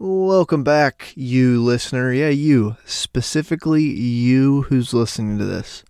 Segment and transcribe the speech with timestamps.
[0.00, 2.12] Welcome back, you listener.
[2.12, 2.76] Yeah, you.
[2.84, 5.82] Specifically, you who's listening to this.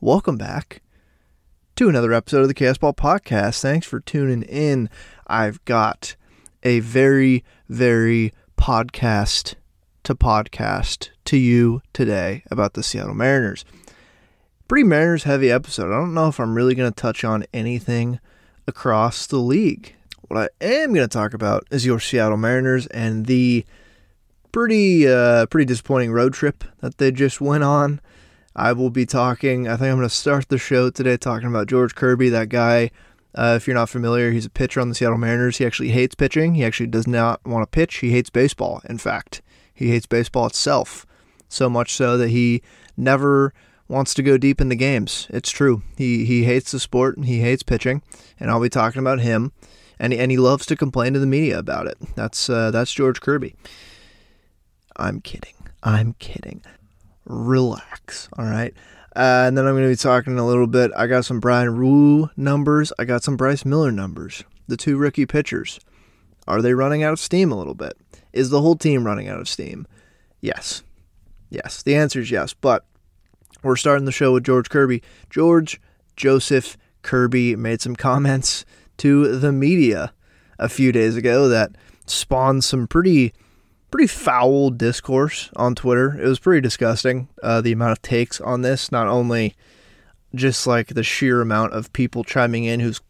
[0.00, 0.82] Welcome back
[1.76, 3.60] to another episode of the Chaos Ball Podcast.
[3.60, 4.90] Thanks for tuning in.
[5.28, 6.16] I've got
[6.64, 9.54] a very, very podcast
[10.02, 13.64] to podcast to you today about the Seattle Mariners.
[14.66, 15.92] Pretty Mariners heavy episode.
[15.92, 18.18] I don't know if I'm really going to touch on anything
[18.66, 19.94] across the league.
[20.28, 23.64] What I am going to talk about is your Seattle Mariners and the
[24.50, 28.00] pretty uh, pretty disappointing road trip that they just went on.
[28.56, 29.68] I will be talking.
[29.68, 32.90] I think I'm going to start the show today talking about George Kirby, that guy.
[33.36, 35.58] Uh, if you're not familiar, he's a pitcher on the Seattle Mariners.
[35.58, 36.54] He actually hates pitching.
[36.54, 37.96] He actually does not want to pitch.
[37.96, 38.80] He hates baseball.
[38.88, 41.06] In fact, he hates baseball itself.
[41.48, 42.62] So much so that he
[42.96, 43.52] never
[43.86, 45.28] wants to go deep in the games.
[45.30, 45.82] It's true.
[45.96, 48.02] He he hates the sport and he hates pitching,
[48.40, 49.52] and I'll be talking about him
[49.98, 51.96] and and he loves to complain to the media about it.
[52.14, 53.54] That's uh, that's George Kirby.
[54.96, 55.54] I'm kidding.
[55.82, 56.62] I'm kidding.
[57.24, 58.28] Relax.
[58.38, 58.74] All right.
[59.14, 60.90] Uh, and then I'm going to be talking a little bit.
[60.96, 62.92] I got some Bryan Woo numbers.
[62.98, 64.44] I got some Bryce Miller numbers.
[64.68, 65.80] The two rookie pitchers.
[66.46, 67.96] Are they running out of steam a little bit?
[68.32, 69.86] Is the whole team running out of steam?
[70.40, 70.82] Yes.
[71.48, 71.82] Yes.
[71.82, 72.52] The answer is yes.
[72.52, 72.84] But
[73.62, 75.02] we're starting the show with George Kirby.
[75.30, 75.80] George
[76.16, 78.64] Joseph Kirby made some comments
[78.98, 80.12] to the media
[80.58, 81.72] a few days ago that
[82.06, 83.32] spawned some pretty
[83.90, 86.20] pretty foul discourse on Twitter.
[86.20, 88.90] It was pretty disgusting uh, the amount of takes on this.
[88.90, 89.54] Not only
[90.34, 93.00] just like the sheer amount of people chiming in who's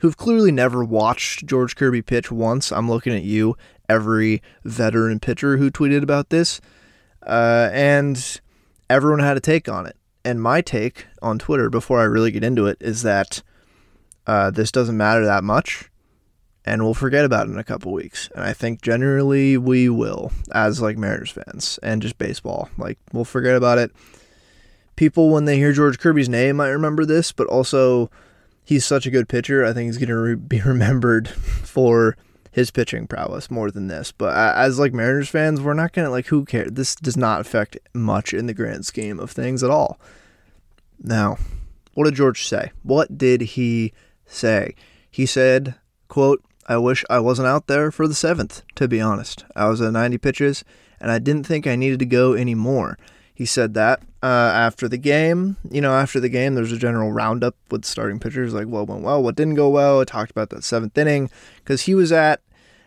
[0.00, 2.70] who've clearly never watched George Kirby pitch once.
[2.70, 3.56] I'm looking at you,
[3.88, 6.60] every veteran pitcher who tweeted about this,
[7.26, 8.40] uh, and
[8.88, 9.96] everyone had a take on it.
[10.24, 13.42] And my take on Twitter before I really get into it is that
[14.28, 15.90] uh, this doesn't matter that much
[16.68, 18.28] and we'll forget about it in a couple weeks.
[18.34, 22.68] And I think generally we will as like Mariners fans and just baseball.
[22.76, 23.90] Like we'll forget about it.
[24.94, 28.10] People when they hear George Kirby's name might remember this, but also
[28.62, 29.64] he's such a good pitcher.
[29.64, 32.16] I think he's going to re- be remembered for
[32.50, 34.12] his pitching prowess more than this.
[34.12, 36.72] But as like Mariners fans, we're not going to like who cares.
[36.72, 39.98] This does not affect much in the grand scheme of things at all.
[41.00, 41.38] Now,
[41.94, 42.72] what did George say?
[42.82, 43.94] What did he
[44.28, 44.74] say.
[45.10, 45.74] He said,
[46.06, 49.44] quote, I wish I wasn't out there for the seventh, to be honest.
[49.56, 50.64] I was at 90 pitches,
[51.00, 52.98] and I didn't think I needed to go anymore.
[53.34, 55.56] He said that uh, after the game.
[55.70, 59.02] You know, after the game, there's a general roundup with starting pitchers, like what went
[59.02, 60.00] well, what didn't go well.
[60.00, 62.40] I talked about that seventh inning because he was at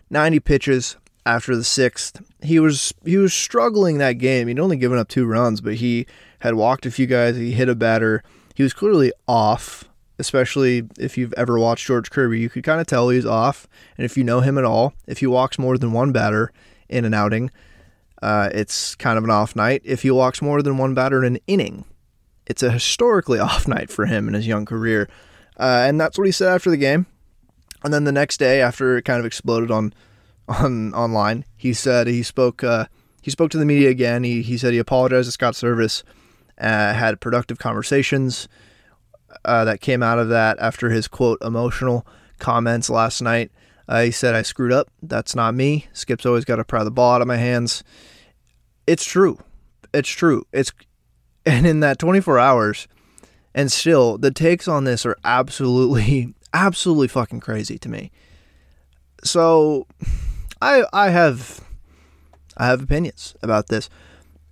[0.09, 2.21] 90 pitches after the sixth.
[2.41, 4.47] He was he was struggling that game.
[4.47, 6.05] He'd only given up two runs, but he
[6.39, 7.37] had walked a few guys.
[7.37, 8.23] He hit a batter.
[8.55, 9.85] He was clearly off
[10.19, 13.67] especially if you've ever watched George Kirby, you could kind of tell he's off.
[13.97, 16.51] And if you know him at all, if he walks more than one batter
[16.89, 17.51] in an outing,
[18.21, 19.81] uh, it's kind of an off night.
[19.83, 21.85] If he walks more than one batter in an inning,
[22.45, 25.09] it's a historically off night for him in his young career.
[25.59, 27.05] Uh, and that's what he said after the game.
[27.83, 29.93] And then the next day, after it kind of exploded on
[30.47, 32.85] on online, he said he spoke uh,
[33.21, 34.23] he spoke to the media again.
[34.23, 36.03] He he said he apologized to Scott Servais,
[36.59, 38.47] uh, had productive conversations
[39.45, 42.05] uh, that came out of that after his quote emotional
[42.39, 43.51] comments last night.
[43.87, 44.89] Uh, he said, I screwed up.
[45.01, 45.87] That's not me.
[45.93, 47.83] Skip's always got to pry the ball out of my hands.
[48.87, 49.39] It's true.
[49.93, 50.45] It's true.
[50.51, 50.71] It's
[51.45, 52.87] and in that 24 hours,
[53.53, 58.11] and still the takes on this are absolutely, absolutely fucking crazy to me.
[59.23, 59.87] So,
[60.61, 61.61] I I have
[62.57, 63.89] I have opinions about this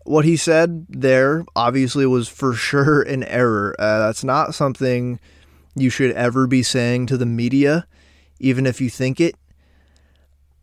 [0.09, 3.75] what he said there obviously was for sure an error.
[3.77, 5.19] Uh, that's not something
[5.75, 7.85] you should ever be saying to the media,
[8.39, 9.35] even if you think it.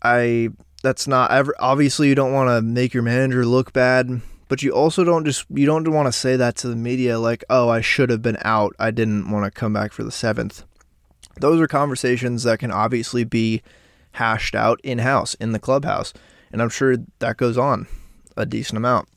[0.02, 0.48] I
[0.82, 4.72] that's not ever obviously you don't want to make your manager look bad, but you
[4.72, 7.80] also don't just you don't want to say that to the media like, "Oh, I
[7.80, 8.74] should have been out.
[8.80, 10.64] I didn't want to come back for the 7th."
[11.38, 13.62] Those are conversations that can obviously be
[14.12, 16.12] hashed out in-house in the clubhouse,
[16.50, 17.86] and I'm sure that goes on
[18.36, 19.08] a decent amount.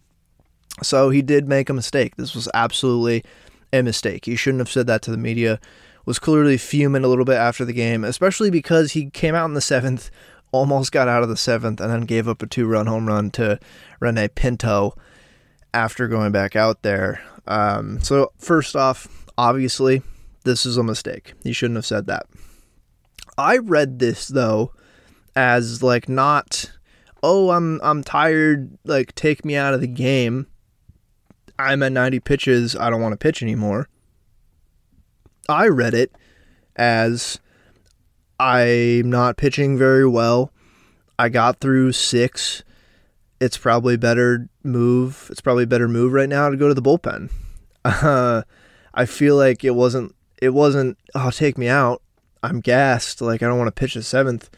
[0.81, 2.15] So he did make a mistake.
[2.15, 3.23] This was absolutely
[3.73, 4.25] a mistake.
[4.25, 5.59] He shouldn't have said that to the media.
[6.05, 9.53] Was clearly fuming a little bit after the game, especially because he came out in
[9.53, 10.09] the seventh,
[10.51, 13.29] almost got out of the seventh, and then gave up a two run home run
[13.31, 13.59] to
[13.99, 14.95] Rene Pinto
[15.71, 17.21] after going back out there.
[17.45, 20.01] Um, so, first off, obviously,
[20.45, 21.33] this is a mistake.
[21.43, 22.25] He shouldn't have said that.
[23.37, 24.73] I read this, though,
[25.35, 26.71] as like not,
[27.21, 30.47] oh, I'm I'm tired, like take me out of the game
[31.59, 33.89] I'm at 90 pitches, I don't want to pitch anymore.
[35.50, 36.11] I read it
[36.77, 37.39] as
[38.39, 40.53] I'm not pitching very well.
[41.17, 42.63] I got through six.
[43.41, 45.27] It's probably better move.
[45.29, 47.29] It's probably a better move right now to go to the bullpen.
[47.83, 48.44] Uh,
[48.94, 50.15] I feel like it wasn't.
[50.41, 50.97] It wasn't.
[51.13, 52.01] Oh, take me out.
[52.41, 53.21] I'm gassed.
[53.21, 54.50] Like I don't want to pitch a seventh.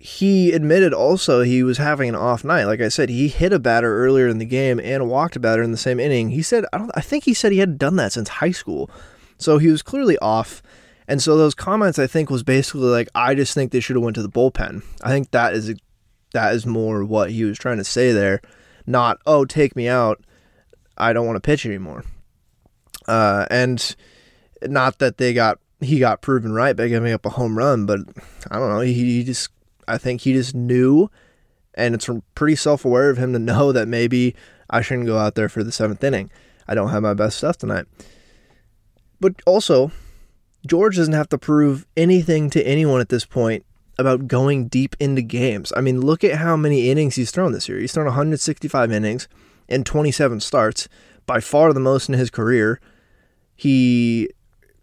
[0.00, 2.64] He admitted also he was having an off night.
[2.64, 5.62] Like I said, he hit a batter earlier in the game and walked a batter
[5.62, 6.30] in the same inning.
[6.30, 6.90] He said I don't.
[6.94, 8.90] I think he said he hadn't done that since high school.
[9.38, 10.62] So he was clearly off.
[11.08, 14.04] And so those comments I think was basically like I just think they should have
[14.04, 14.84] went to the bullpen.
[15.02, 15.74] I think that is
[16.32, 18.40] that is more what he was trying to say there,
[18.86, 20.22] not oh take me out,
[20.96, 22.04] I don't want to pitch anymore.
[23.06, 23.96] Uh, and
[24.62, 28.00] not that they got he got proven right by giving up a home run, but
[28.50, 28.80] I don't know.
[28.80, 29.48] He, he just
[29.88, 31.10] I think he just knew,
[31.74, 34.34] and it's pretty self aware of him to know that maybe
[34.70, 36.30] I shouldn't go out there for the seventh inning.
[36.66, 37.86] I don't have my best stuff tonight.
[39.20, 39.90] But also,
[40.66, 43.64] George doesn't have to prove anything to anyone at this point
[43.98, 45.72] about going deep into games.
[45.76, 47.78] I mean, look at how many innings he's thrown this year.
[47.78, 49.28] He's thrown 165 innings
[49.66, 50.88] in 27 starts,
[51.26, 52.80] by far the most in his career.
[53.56, 54.30] He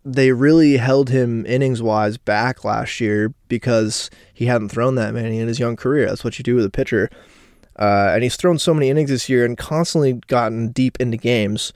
[0.05, 5.39] they really held him innings wise back last year because he hadn't thrown that many
[5.39, 6.05] in his young career.
[6.05, 7.09] That's what you do with a pitcher.
[7.77, 11.73] Uh, and he's thrown so many innings this year and constantly gotten deep into games.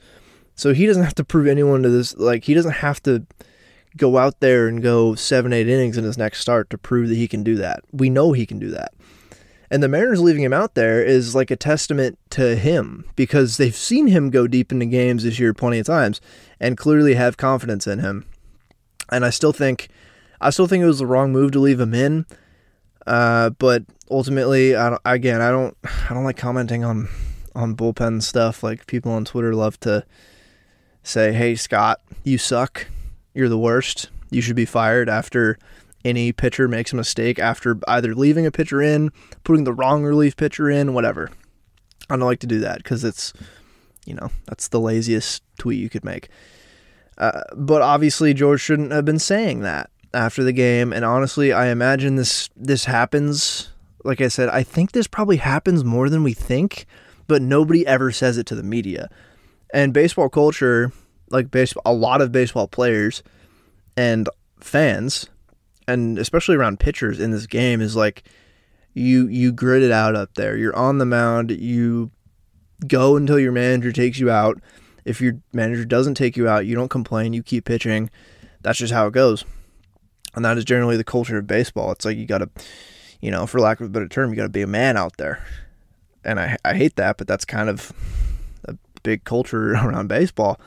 [0.54, 2.16] So he doesn't have to prove anyone to this.
[2.16, 3.26] Like he doesn't have to
[3.96, 7.16] go out there and go seven, eight innings in his next start to prove that
[7.16, 7.80] he can do that.
[7.92, 8.94] We know he can do that.
[9.70, 13.74] And the Mariners leaving him out there is like a testament to him because they've
[13.74, 16.20] seen him go deep into games this year plenty of times
[16.58, 18.26] and clearly have confidence in him.
[19.12, 19.88] And I still think,
[20.40, 22.26] I still think it was the wrong move to leave him in.
[23.06, 27.08] Uh, but ultimately, I again, I don't, I don't like commenting on,
[27.54, 28.62] on bullpen stuff.
[28.62, 30.04] Like people on Twitter love to
[31.02, 32.86] say, "Hey Scott, you suck."
[33.34, 34.10] you're the worst.
[34.30, 35.58] You should be fired after
[36.04, 39.10] any pitcher makes a mistake after either leaving a pitcher in,
[39.44, 41.30] putting the wrong relief pitcher in, whatever.
[42.08, 43.32] I don't like to do that because it's,
[44.06, 46.28] you know, that's the laziest tweet you could make.
[47.18, 50.92] Uh, but obviously, George shouldn't have been saying that after the game.
[50.92, 53.70] And honestly, I imagine this this happens.
[54.02, 56.86] Like I said, I think this probably happens more than we think,
[57.26, 59.10] but nobody ever says it to the media.
[59.72, 60.92] And baseball culture
[61.30, 63.22] like baseball, a lot of baseball players
[63.96, 65.28] and fans,
[65.92, 68.24] and especially around pitchers in this game, is like
[68.94, 70.56] you you grit it out up there.
[70.56, 71.50] You're on the mound.
[71.50, 72.10] You
[72.86, 74.60] go until your manager takes you out.
[75.04, 77.32] If your manager doesn't take you out, you don't complain.
[77.32, 78.10] You keep pitching.
[78.62, 79.44] That's just how it goes.
[80.34, 81.90] And that is generally the culture of baseball.
[81.92, 82.50] It's like you got to,
[83.20, 85.16] you know, for lack of a better term, you got to be a man out
[85.16, 85.44] there.
[86.24, 87.92] And I, I hate that, but that's kind of
[88.64, 90.60] a big culture around baseball.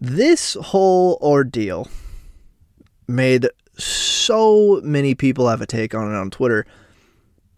[0.00, 1.88] This whole ordeal
[3.08, 6.66] made so many people have a take on it on Twitter.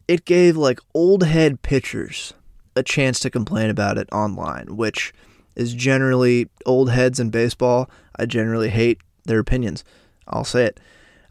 [0.06, 2.34] It gave like old head pitchers
[2.74, 5.12] a chance to complain about it online, which
[5.56, 7.90] is generally old heads in baseball.
[8.16, 9.84] I generally hate their opinions.
[10.26, 10.80] I'll say it.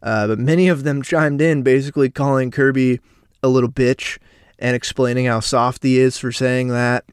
[0.04, 3.00] Uh, but many of them chimed in basically calling Kirby
[3.42, 4.18] a little bitch
[4.60, 7.06] and explaining how soft he is for saying that.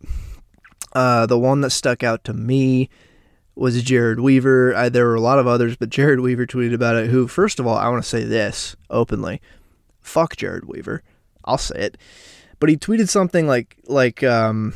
[0.93, 2.88] Uh, the one that stuck out to me
[3.55, 4.75] was Jered Weaver.
[4.75, 7.11] I, there were a lot of others, but Jered Weaver tweeted about it.
[7.11, 9.41] Who, first of all, I want to say this openly:
[10.01, 11.03] fuck Jered Weaver.
[11.45, 11.99] I'll say it.
[12.59, 14.75] But he tweeted something like like um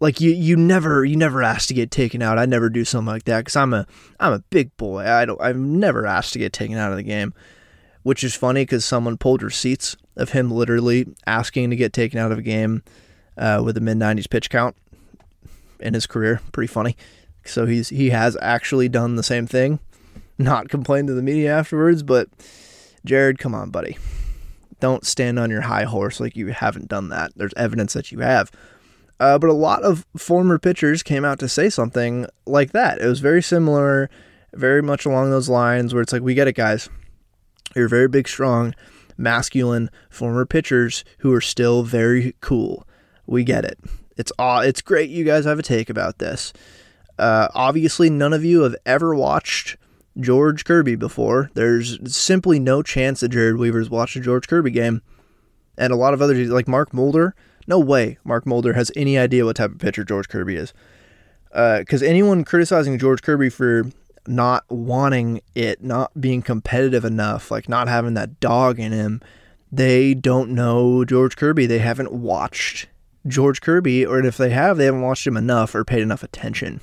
[0.00, 2.38] like you you never you never asked to get taken out.
[2.38, 3.86] I never do something like that because I'm a
[4.20, 5.04] I'm a big boy.
[5.04, 7.34] I don't I've never asked to get taken out of the game,
[8.02, 12.32] which is funny because someone pulled receipts of him literally asking to get taken out
[12.32, 12.82] of a game
[13.36, 14.76] uh, with a mid 90s pitch count
[15.80, 16.40] in his career.
[16.52, 16.96] Pretty funny.
[17.48, 19.80] So he's he has actually done the same thing,
[20.38, 22.02] not complained to the media afterwards.
[22.02, 22.28] But
[23.06, 23.98] Jered, come on, buddy,
[24.80, 27.32] don't stand on your high horse like you haven't done that.
[27.36, 28.50] There's evidence that you have.
[29.18, 33.00] Uh, but a lot of former pitchers came out to say something like that.
[33.00, 34.10] It was very similar,
[34.52, 36.90] very much along those lines, where it's like, we get it, guys.
[37.74, 38.74] You're very big, strong,
[39.16, 42.86] masculine former pitchers who are still very cool.
[43.26, 43.78] We get it.
[44.18, 44.60] It's all.
[44.60, 45.08] It's great.
[45.10, 46.52] You guys have a take about this.
[47.18, 49.76] Uh, obviously, none of you have ever watched
[50.18, 51.50] George Kirby before.
[51.54, 55.02] There's simply no chance that Jered Weaver's watched a George Kirby game.
[55.78, 57.34] And a lot of others, like Mark Mulder,
[57.66, 60.72] no way Mark Mulder has any idea what type of pitcher George Kirby is.
[61.50, 63.84] Because uh, anyone criticizing George Kirby for
[64.26, 69.20] not wanting it, not being competitive enough, like not having that dog in him,
[69.70, 71.66] they don't know George Kirby.
[71.66, 72.88] They haven't watched
[73.26, 76.80] George Kirby, or if they have, they haven't watched him enough or paid enough attention.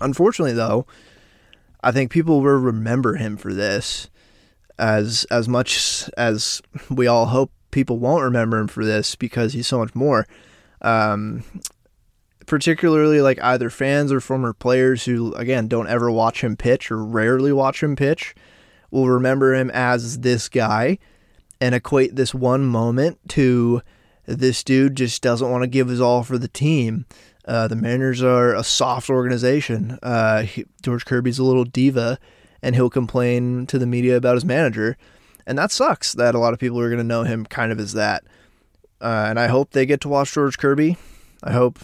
[0.00, 0.86] Unfortunately, though,
[1.82, 4.08] I think people will remember him for this
[4.78, 9.66] as as much as we all hope people won't remember him for this because he's
[9.66, 10.26] so much more.
[10.82, 11.44] Um,
[12.46, 17.04] particularly like either fans or former players who, again, don't ever watch him pitch or
[17.04, 18.34] rarely watch him pitch
[18.90, 20.98] will remember him as this guy
[21.60, 23.82] and equate this one moment to
[24.26, 27.06] this dude just doesn't want to give his all for the team.
[27.50, 29.98] Uh, the Mariners are a soft organization.
[30.04, 32.16] Uh, he, George Kirby's a little diva,
[32.62, 34.96] and he'll complain to the media about his manager.
[35.48, 37.80] And that sucks that a lot of people are going to know him kind of
[37.80, 38.22] as that.
[39.00, 40.96] Uh, and I hope they get to watch George Kirby.
[41.42, 41.80] I hope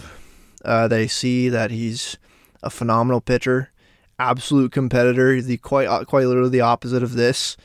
[0.64, 2.16] uh, they see that he's
[2.62, 3.72] a phenomenal pitcher,
[4.20, 5.42] absolute competitor.
[5.42, 7.56] The quite uh, quite literally the opposite of this.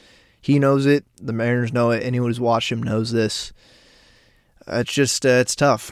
[0.41, 1.05] He knows it.
[1.21, 2.01] The Mariners know it.
[2.01, 3.53] Anyone who's watched him knows this.
[4.65, 5.91] It's just it's tough.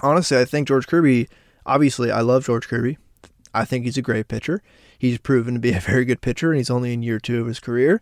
[0.00, 1.28] Honestly, I think George Kirby.
[1.64, 2.98] Obviously, I love George Kirby.
[3.52, 4.62] I think he's a great pitcher.
[4.98, 7.46] He's proven to be a very good pitcher, and he's only in year two of
[7.46, 8.00] his career.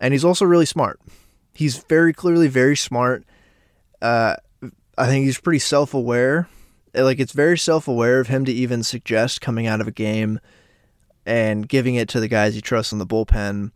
[0.00, 1.00] And he's also really smart.
[1.54, 3.24] He's very clearly very smart.
[4.00, 4.36] Uh,
[4.96, 6.48] I think he's pretty self aware.
[6.94, 10.40] Like, it's very self aware of him to even suggest coming out of a game
[11.26, 13.70] and giving it to the guys he trusts in the bullpen,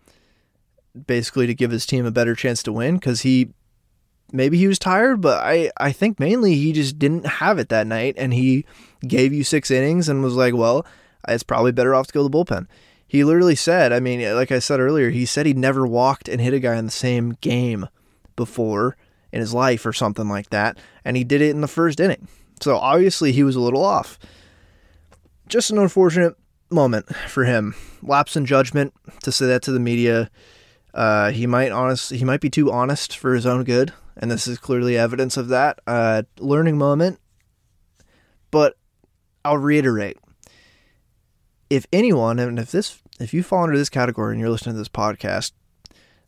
[1.07, 3.53] basically to give his team a better chance to win because he
[4.33, 7.87] maybe he was tired, but I, I think mainly he just didn't have it that
[7.87, 8.65] night and he
[9.07, 10.87] gave you six innings and was like, well,
[11.29, 12.67] it's probably better off to go to the bullpen.
[13.07, 16.41] He literally said, I mean, like I said earlier, he said he'd never walked and
[16.41, 17.89] hit a guy in the same game
[18.37, 18.97] before
[19.33, 22.29] in his life or something like that, and he did it in the first inning.
[22.61, 24.19] So obviously he was a little off.
[25.49, 26.37] Just an unfortunate
[26.71, 27.75] moment for him.
[28.03, 30.31] Lapse in judgment to say that to the media.
[30.95, 34.47] Uh, he might honest he might be too honest for his own good, and this
[34.47, 35.81] is clearly evidence of that.
[35.87, 37.19] Uh, learning moment,
[38.51, 38.77] but
[39.45, 40.19] I'll reiterate:
[41.71, 44.79] if anyone, and if this, if you fall under this category and you're listening to
[44.79, 45.53] this podcast,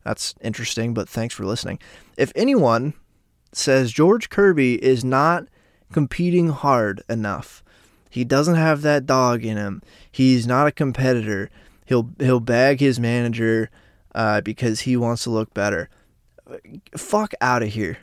[0.05, 0.95] that's interesting.
[0.95, 1.79] But thanks for listening.
[2.17, 2.95] If anyone
[3.53, 5.47] says George Kirby is not
[5.93, 7.63] competing hard enough,
[8.11, 9.83] he doesn't have that dog in him.
[10.11, 11.51] He's not a competitor.
[11.85, 13.71] He'll he'll bag his manager
[14.15, 15.91] uh, because he wants to look better.
[16.97, 17.99] Fuck out of here.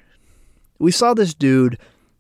[0.80, 1.78] We saw this dude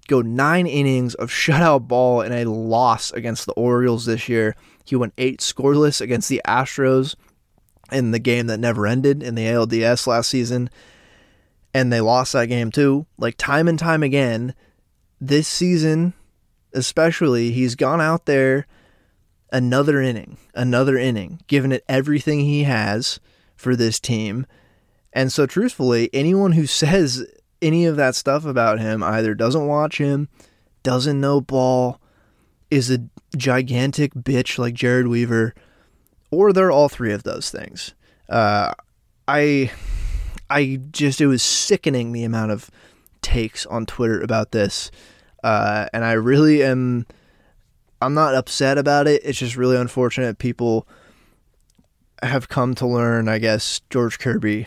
[0.07, 4.55] go nine innings of shutout ball in a loss against the Orioles this year.
[4.85, 7.15] He went eight scoreless against the Astros
[7.91, 10.69] in the game that never ended in the ALDS last season.
[11.73, 13.05] And they lost that game too.
[13.17, 14.53] Like time and time again,
[15.19, 16.13] this season,
[16.73, 18.67] especially, he's gone out there
[19.51, 23.19] another inning, another inning, giving it everything he has
[23.55, 24.45] for this team.
[25.13, 27.25] And so, truthfully, anyone who says
[27.61, 30.29] any of that stuff about him either doesn't watch him,
[30.83, 31.99] doesn't know ball,
[32.69, 32.99] is a
[33.35, 35.53] gigantic bitch like Jered Weaver,
[36.31, 37.93] or they're all three of those things.
[38.29, 38.73] Uh,
[39.27, 39.71] I,
[40.49, 42.71] I just it was sickening the amount of
[43.21, 44.89] takes on Twitter about this,
[45.43, 47.05] uh, and I really am.
[48.03, 49.21] I'm not upset about it.
[49.23, 50.87] It's just really unfortunate people
[52.23, 54.65] have come to learn, I guess, George Kirby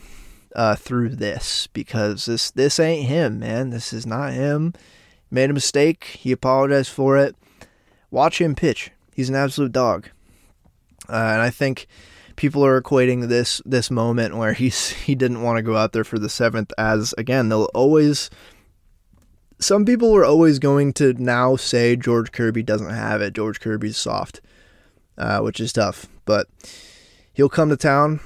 [0.55, 3.71] uh, through this because this this ain't him, man.
[3.71, 4.73] This is not him.
[5.31, 6.05] Made a mistake.
[6.05, 7.37] He apologized for it.
[8.11, 8.91] Watch him pitch.
[9.15, 10.09] He's an absolute dog.
[11.09, 11.87] Uh, and I think
[12.37, 16.05] people are equating this this moment where he's he didn't want to go out there
[16.05, 18.31] for the seventh as again they'll always
[19.61, 23.35] some people are always going to now say George Kirby doesn't have it.
[23.35, 24.41] George Kirby's soft,
[25.17, 26.07] uh, which is tough.
[26.25, 26.49] But
[27.33, 28.21] he'll come to town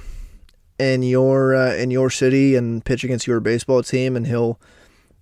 [0.79, 4.59] in your uh, in your city and pitch against your baseball team, and he'll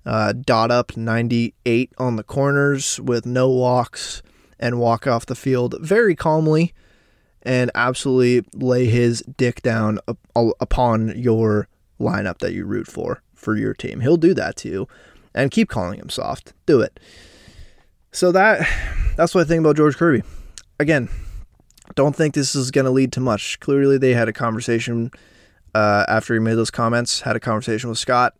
[0.06, 4.22] uh, dot up 98 on the corners with no walks
[4.60, 6.74] and walk off the field very calmly
[7.42, 10.00] and absolutely lay his dick down
[10.36, 11.68] upon your
[12.00, 14.00] lineup that you root for for your team.
[14.00, 14.88] He'll do that to you
[15.34, 16.54] and keep calling him soft.
[16.66, 17.00] Do it.
[18.12, 18.68] So that
[19.16, 20.24] that's what I think about George Kirby.
[20.80, 21.10] Again,
[21.96, 23.60] don't think this is going to lead to much.
[23.60, 25.12] Clearly, they had a conversation
[25.74, 27.21] uh, after he made those comments.
[27.21, 28.36] Had a conversation with Scott.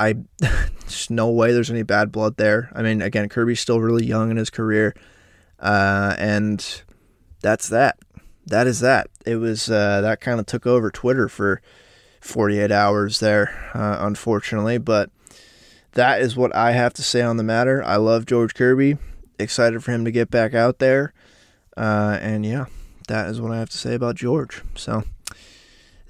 [0.00, 2.70] I there's no way there's any bad blood there.
[2.74, 4.94] I mean, again, Kirby's still really young in his career,
[5.58, 6.82] uh, and
[7.40, 7.98] that's that.
[8.46, 9.08] That is that.
[9.26, 11.60] It was uh, that kind of took over Twitter for
[12.20, 14.78] 48 hours there, uh, unfortunately.
[14.78, 15.10] But
[15.92, 17.82] that is what I have to say on the matter.
[17.84, 18.98] I love George Kirby.
[19.38, 21.12] Excited for him to get back out there.
[21.76, 22.66] Uh, and yeah,
[23.08, 24.62] that is what I have to say about George.
[24.74, 25.04] So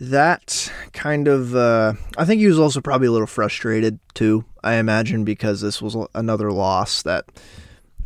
[0.01, 4.45] that kind of, uh, I think he was also probably a little frustrated too.
[4.63, 7.27] I imagine because this was another loss that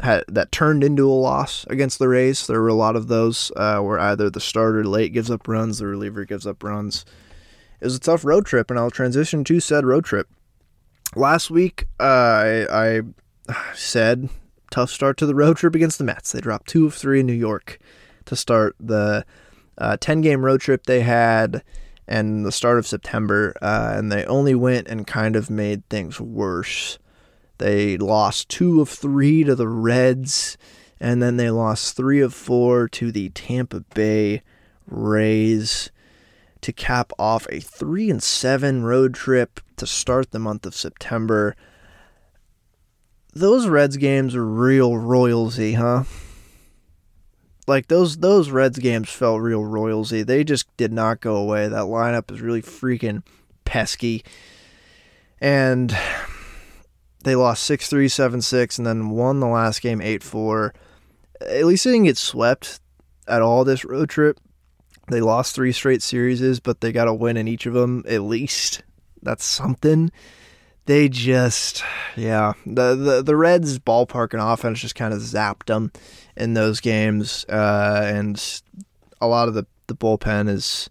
[0.01, 2.47] had that turned into a loss against the Rays.
[2.47, 5.79] There were a lot of those uh, where either the starter late gives up runs,
[5.79, 7.05] the reliever gives up runs.
[7.81, 10.29] It was a tough road trip, and I'll transition to said road trip.
[11.15, 13.01] last week uh, I, I
[13.75, 14.29] said
[14.71, 16.33] tough start to the road trip against the Mets.
[16.33, 17.79] They dropped two of three in New York
[18.25, 19.25] to start the
[19.79, 21.63] uh, 10 game road trip they had
[22.06, 26.21] and the start of September, uh, and they only went and kind of made things
[26.21, 26.99] worse.
[27.59, 30.56] They lost two of three to the Reds,
[30.99, 34.42] and then they lost three of four to the Tampa Bay
[34.87, 35.90] Rays
[36.61, 41.56] to cap off a three and seven road trip to start the month of September.
[43.35, 46.04] Those Reds games are real royalty, huh?
[47.66, 50.23] Like those those Reds games felt real royalty.
[50.23, 51.69] They just did not go away.
[51.69, 53.23] That lineup is really freaking
[53.64, 54.25] pesky.
[55.40, 55.97] And
[57.25, 60.71] they lost 6-3, 7-6 and then won the last game 8-4.
[61.40, 62.81] At least they didn't get swept
[63.26, 64.38] at all this road trip.
[65.09, 68.23] They lost three straight series, but they got a win in each of them at
[68.23, 68.83] least.
[69.21, 70.12] That's something
[70.87, 71.83] they just
[72.17, 75.93] yeah the the, the Reds ballpark and offense just kind of zapped them
[76.37, 78.62] in those games uh, and
[79.21, 80.89] a lot of the the bullpen has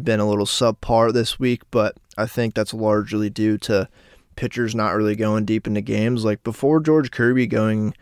[0.00, 3.88] been a little subpar this week but I think that's largely due to
[4.36, 6.24] pitchers not really going deep into games.
[6.24, 7.94] Like before George Kirby going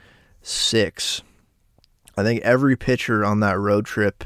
[0.42, 1.22] 6
[2.16, 4.24] I think every pitcher on that road trip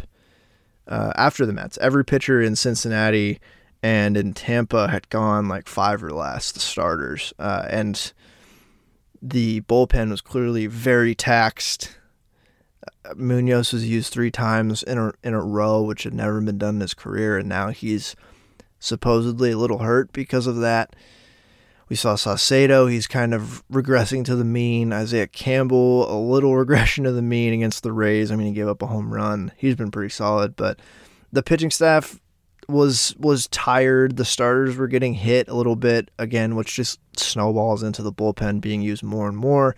[0.87, 3.41] uh, after the Mets every pitcher in Cincinnati
[3.83, 7.33] and in Tampa had gone like five or less, the starters.
[7.39, 8.13] Uh, and
[9.23, 11.97] the bullpen was clearly very taxed.
[13.05, 16.59] Uh, Munoz was used three times in a, in a row, which had never been
[16.59, 18.17] done in his career, and now he's
[18.81, 20.95] supposedly a little hurt because of that.
[21.89, 24.93] We saw Saucedo, he's kind of regressing to the mean.
[24.93, 28.31] Isaiah Campbell, a little regression to the mean against the Rays.
[28.31, 29.53] I mean, he gave up a home run.
[29.57, 30.81] He's been pretty solid, but
[31.33, 32.21] the pitching staff
[32.69, 34.17] was was tired.
[34.17, 38.61] The starters were getting hit a little bit again, which just snowballs into the bullpen
[38.61, 39.75] being used more and more.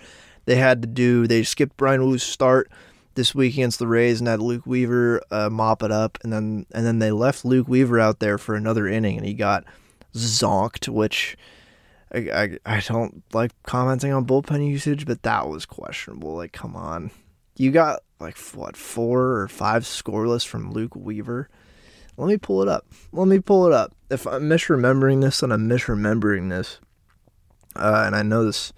[0.46, 1.26] They had to do.
[1.26, 2.70] They skipped Bryan Woo's start
[3.14, 6.66] this week against the Rays and had Luke Weaver uh, mop it up, and then
[6.72, 9.64] and then they left Luke Weaver out there for another inning, and he got
[10.14, 11.36] zonked, which.
[12.12, 16.34] I, I, I don't like commenting on bullpen usage, but that was questionable.
[16.34, 17.12] Like, come on.
[17.56, 21.48] You got like what four or five scoreless from Luke Weaver
[22.20, 22.86] let me pull it up.
[23.12, 23.94] Let me pull it up.
[24.10, 26.78] If I'm misremembering this, then I'm misremembering this.
[27.74, 28.74] Uh, and I know this.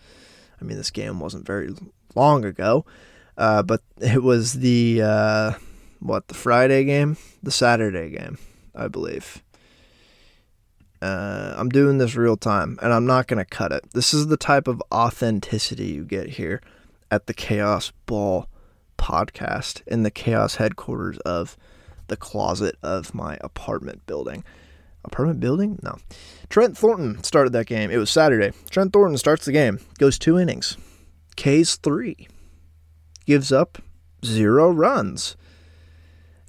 [0.61, 1.75] I mean, this game wasn't very
[2.15, 2.87] long ago,
[3.37, 5.53] uh, but it was the uh,
[5.99, 8.39] what the Friday game, the Saturday game,
[8.77, 9.43] I believe.
[11.01, 13.91] Uh, I'm doing this real time, and I'm not gonna cut it.
[13.93, 16.61] This is the type of authenticity you get here
[17.11, 18.47] at the Chaos Ball
[18.99, 21.57] podcast in the Chaos headquarters of
[22.13, 24.45] the closet of my apartment building.
[25.03, 25.79] Apartment building?
[25.83, 25.97] No.
[26.51, 27.91] Trent Thornton started that game.
[27.91, 28.55] It was Saturday.
[28.69, 30.77] Trent Thornton starts the game, goes two innings,
[31.37, 32.29] K's three,
[33.25, 33.79] gives up
[34.23, 35.37] zero runs.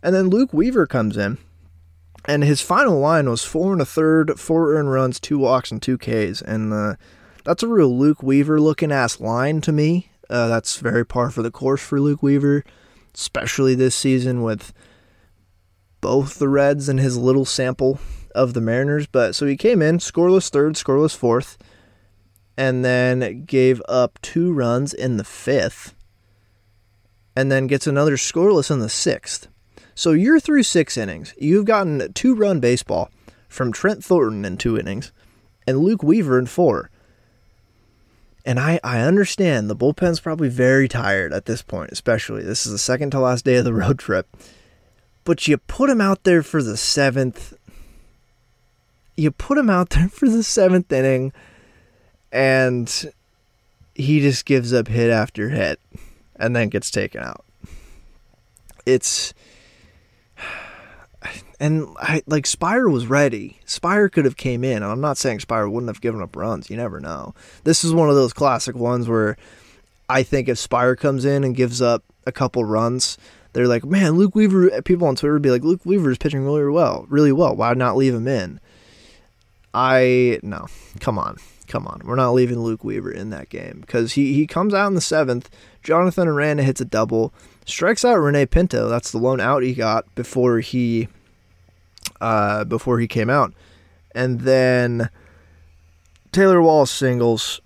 [0.03, 1.37] And then Luke Weaver comes in,
[2.25, 5.81] and his final line was four and a third, four earned runs, two walks, and
[5.81, 6.41] two Ks.
[6.41, 6.95] And uh,
[7.45, 10.09] that's a real Luke Weaver looking ass line to me.
[10.29, 12.65] Uh, that's very par for the course for Luke Weaver,
[13.15, 14.73] especially this season with
[16.03, 17.97] both the Reds and his little sample
[18.35, 19.07] of the Mariners.
[19.07, 21.57] But so he came in scoreless third, scoreless fourth,
[22.57, 25.95] and then gave up two runs in the fifth,
[27.35, 29.47] and then gets another scoreless in the sixth.
[29.95, 31.33] So you're through six innings.
[31.37, 33.09] You've gotten two run baseball
[33.47, 35.11] from Trent Thornton in two innings
[35.65, 36.89] and Luke Weaver in four.
[38.45, 42.43] And I, I understand the bullpen's probably very tired at this point, especially.
[42.43, 44.27] This is the second to last day of the road trip
[45.23, 47.53] but you put him out there for the seventh.
[49.15, 51.33] You put him out there for the seventh inning,
[52.31, 53.13] and
[53.95, 55.79] he just gives up hit after hit
[56.35, 57.45] and then gets taken out.
[58.85, 59.33] It's.
[61.59, 63.59] And I like Speier was ready.
[63.65, 64.83] Speier could have came in.
[64.83, 66.69] I'm not saying Speier wouldn't have given up runs.
[66.69, 67.33] You never know.
[67.63, 69.37] This is one of those classic ones where
[70.09, 73.17] I think if Speier comes in and gives up a couple runs,
[73.53, 74.81] they're like, man, Luke Weaver.
[74.81, 77.55] People on Twitter would be like, Luke Weaver is pitching really well, really well.
[77.55, 78.59] Why not leave him in?
[79.73, 80.67] I no,
[80.99, 81.37] come on,
[81.67, 82.01] come on.
[82.03, 85.01] We're not leaving Luke Weaver in that game because he he comes out in the
[85.01, 85.49] seventh.
[85.81, 87.33] Jonathan Aranda hits a double,
[87.65, 88.87] strikes out René Pinto.
[88.87, 91.07] That's the lone out he got before he
[92.21, 93.53] uh, before he came out,
[94.13, 95.09] and then
[96.31, 97.61] Taylor Walls singles,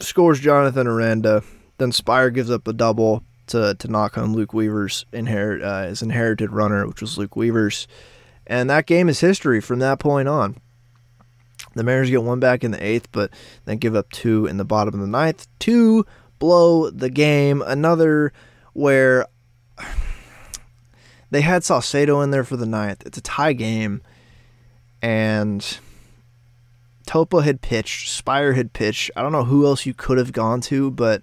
[0.00, 1.42] scores Jonathan Aranda.
[1.78, 6.02] Then Speier gives up a double to to knock home Luke Weaver's inherit uh, his
[6.02, 7.86] inherited runner, which was Luke Weaver's,
[8.46, 10.56] and that game is history from that point on.
[11.74, 13.30] The Mariners get one back in the eighth, but
[13.66, 15.46] then give up two in the bottom of the ninth.
[15.60, 16.06] to
[16.38, 17.62] blow the game.
[17.62, 18.32] Another
[18.72, 19.26] where
[21.30, 23.04] they had Saucedo in there for the ninth.
[23.06, 24.02] It's a tie game,
[25.02, 25.78] and
[27.06, 29.10] Topa had pitched, Speier had pitched.
[29.16, 31.22] I don't know who else you could have gone to, but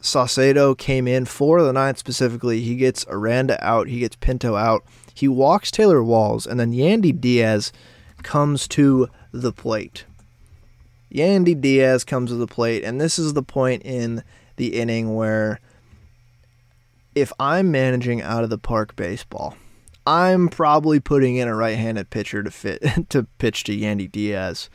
[0.00, 2.60] Saucedo came in for the ninth specifically.
[2.60, 4.84] He gets Aranda out, he gets Pinto out.
[5.12, 7.72] He walks Taylor Walls, and then Yandy Diaz
[8.22, 10.04] comes to the plate.
[11.12, 14.22] Yandy Diaz comes to the plate, and this is the point in
[14.56, 15.60] the inning where
[17.14, 19.56] if I'm managing out of the park baseball,
[20.06, 24.70] I'm probably putting in a right-handed pitcher to fit to pitch to Yandy Diaz.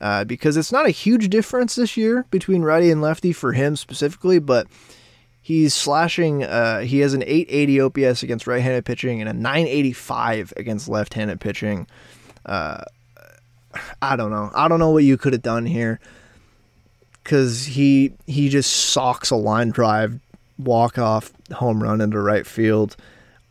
[0.00, 3.76] Uh, because it's not a huge difference this year between righty and lefty for him
[3.76, 4.66] specifically, but
[5.40, 6.42] he's slashing.
[6.42, 11.86] Uh, he has an 880 OPS against right-handed pitching and a 985 against left-handed pitching.
[12.44, 12.82] Uh,
[14.02, 14.50] I don't know.
[14.54, 16.00] I don't know what you could have done here
[17.22, 20.20] because he he just socks a line drive,
[20.58, 22.96] walk off home run into right field,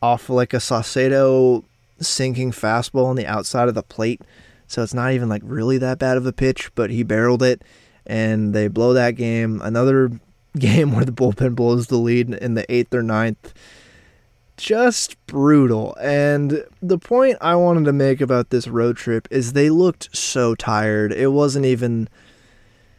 [0.01, 1.63] off like a Saucedo
[1.99, 4.21] sinking fastball on the outside of the plate.
[4.73, 7.62] So it's not even like really that bad of a pitch, but he barreled it,
[8.07, 9.62] and they blow that game.
[9.62, 10.12] Another
[10.57, 13.53] game where the bullpen blows the lead in the eighth or ninth
[14.57, 15.95] just brutal.
[15.99, 20.55] And the point I wanted to make about this road trip is they looked so
[20.55, 21.12] tired.
[21.12, 22.09] It wasn't even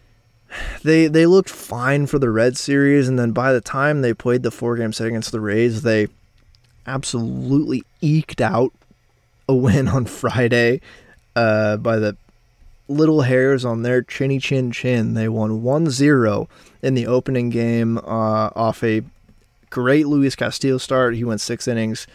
[0.85, 4.43] they they looked fine for the Red series and then by the time they played
[4.43, 6.07] the four game set against the Rays, they
[6.87, 8.73] absolutely eked out
[9.49, 10.81] a win on Friday
[11.37, 12.17] uh, by the
[12.89, 15.15] little hairs on their chinny chin chin.
[15.15, 16.49] They won 1-0
[16.83, 19.03] in the opening game uh, off a
[19.71, 21.15] great Luis Castillo start.
[21.15, 22.07] He went six innings,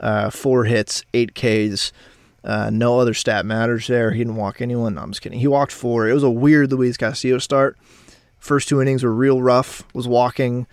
[0.00, 1.92] uh, four hits, eight Ks.
[2.44, 4.12] Uh, no other stat matters there.
[4.12, 4.94] He didn't walk anyone.
[4.94, 5.40] No, I'm just kidding.
[5.40, 6.08] He walked four.
[6.08, 7.76] It was a weird Luis Castillo start.
[8.38, 9.82] First two innings were real rough.
[9.94, 10.66] Was walking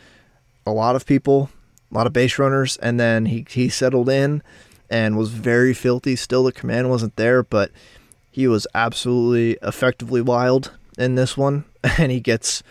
[0.65, 1.49] a lot of people,
[1.91, 4.43] a lot of base runners, and then he he settled in
[4.89, 6.15] and was very filthy.
[6.15, 7.71] Still, the command wasn't there, but
[8.31, 11.65] he was absolutely effectively wild in this one,
[11.97, 12.63] and he gets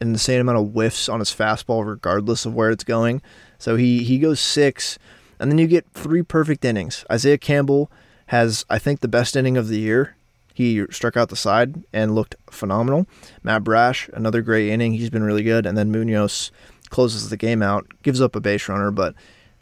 [0.00, 3.22] an insane amount of whiffs on his fastball, regardless of where it's going.
[3.58, 4.98] So he he goes six,
[5.38, 7.04] and then you get three perfect innings.
[7.10, 7.90] Isaiah Campbell
[8.26, 10.16] has, I think, the best inning of the year.
[10.54, 13.06] He struck out the side and looked phenomenal.
[13.42, 14.92] Matt Brash, another great inning.
[14.92, 15.64] He's been really good.
[15.64, 16.50] And then Munoz
[16.90, 19.14] closes the game out, gives up a base runner, but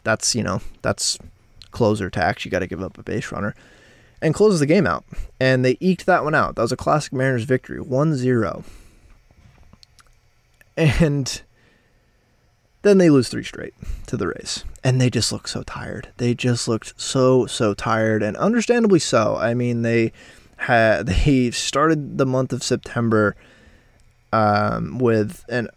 [0.03, 1.17] that's you know that's
[1.71, 2.45] closer tax.
[2.45, 3.55] You got to give up a base runner.
[4.21, 5.05] And closes the game out.
[5.39, 6.55] And they eked that one out.
[6.55, 8.65] That was a classic Mariners victory, 1 0.
[10.75, 11.41] And
[12.81, 13.73] then they lose three straight
[14.07, 14.63] to the Rays.
[14.83, 16.09] And they just look so tired.
[16.17, 19.35] They just looked so, so tired, and understandably so.
[19.35, 20.13] I mean, they
[20.57, 23.35] had they started the month of September
[24.31, 25.69] um, with an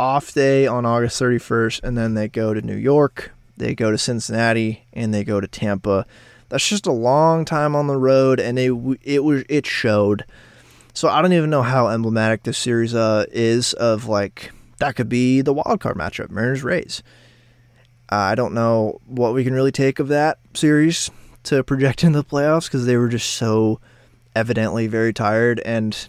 [0.00, 3.98] off day on August 31st, and then they go to New York, they go to
[3.98, 6.06] Cincinnati, and they go to Tampa.
[6.48, 10.24] That's just a long time on the road, and it it was it showed.
[10.94, 15.08] So I don't even know how emblematic this series uh, is of like that could
[15.08, 17.02] be the wild card matchup, Mariners Rays.
[18.08, 21.10] I don't know what we can really take of that series
[21.44, 23.80] to project into the playoffs because they were just so
[24.34, 26.08] evidently very tired and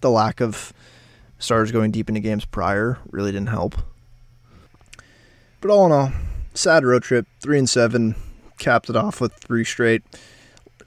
[0.00, 0.72] the lack of
[1.38, 3.76] stars going deep into games prior really didn't help.
[5.60, 6.12] But all in all,
[6.54, 8.14] sad road trip, three and seven,
[8.58, 10.02] capped it off with three straight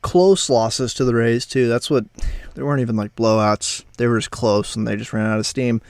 [0.03, 1.67] close losses to the Rays too.
[1.67, 2.05] That's what
[2.53, 3.83] they weren't even like blowouts.
[3.97, 5.81] They were just close and they just ran out of steam.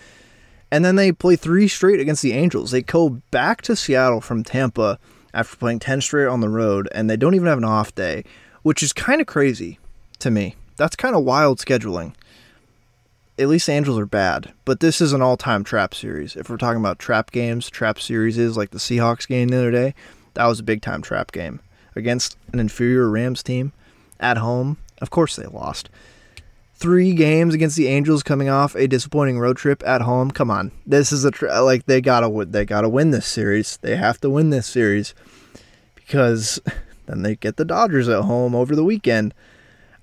[0.71, 2.71] And then they play three straight against the Angels.
[2.71, 4.97] They go back to Seattle from Tampa
[5.33, 8.23] after playing 10 straight on the road and they don't even have an off day,
[8.61, 9.79] which is kind of crazy
[10.19, 10.55] to me.
[10.77, 12.13] That's kind of wild scheduling.
[13.39, 16.35] At least Angels are bad, but this is an all-time trap series.
[16.35, 19.71] If we're talking about trap games, trap series is like the Seahawks game the other
[19.71, 19.95] day.
[20.35, 21.59] That was a big time trap game
[21.95, 23.73] against an inferior Rams team
[24.19, 24.77] at home.
[25.01, 25.89] Of course, they lost.
[26.75, 30.29] Three games against the Angels, coming off a disappointing road trip at home.
[30.29, 33.77] Come on, this is a tra- like they gotta they gotta win this series.
[33.77, 35.15] They have to win this series
[35.95, 36.59] because
[37.07, 39.33] then they get the Dodgers at home over the weekend.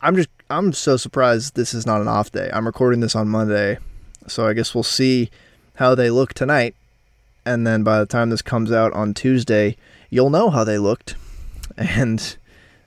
[0.01, 2.51] I'm just I'm so surprised this is not an off day.
[2.53, 3.79] I'm recording this on Monday,
[4.27, 5.31] so I guess we'll see
[5.77, 6.75] how they look tonight.
[7.47, 9.77] And then by the time this comes out on Tuesday,
[10.11, 11.15] you'll know how they looked.
[11.77, 12.37] And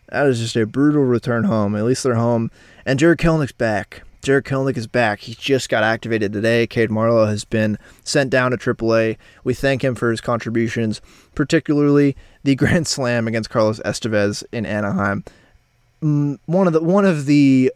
[0.09, 1.75] that is just a brutal return home.
[1.75, 2.51] At least they're home.
[2.85, 4.03] And Jarred Kelenic's back.
[4.21, 5.21] Jared Kelenic is back.
[5.21, 6.67] He just got activated today.
[6.67, 9.17] Cade Marlowe has been sent down to AAA.
[9.43, 11.01] We thank him for his contributions,
[11.33, 15.23] particularly the grand slam against Carlos Estevez in Anaheim.
[16.03, 17.71] One of the one of the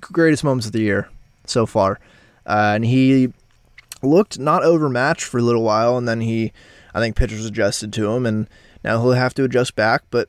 [0.00, 1.08] greatest moments of the year
[1.46, 1.98] so far,
[2.46, 3.32] uh, and he
[4.02, 6.52] looked not overmatched for a little while, and then he,
[6.94, 8.48] I think pitchers adjusted to him, and
[8.84, 10.28] now he'll have to adjust back, but.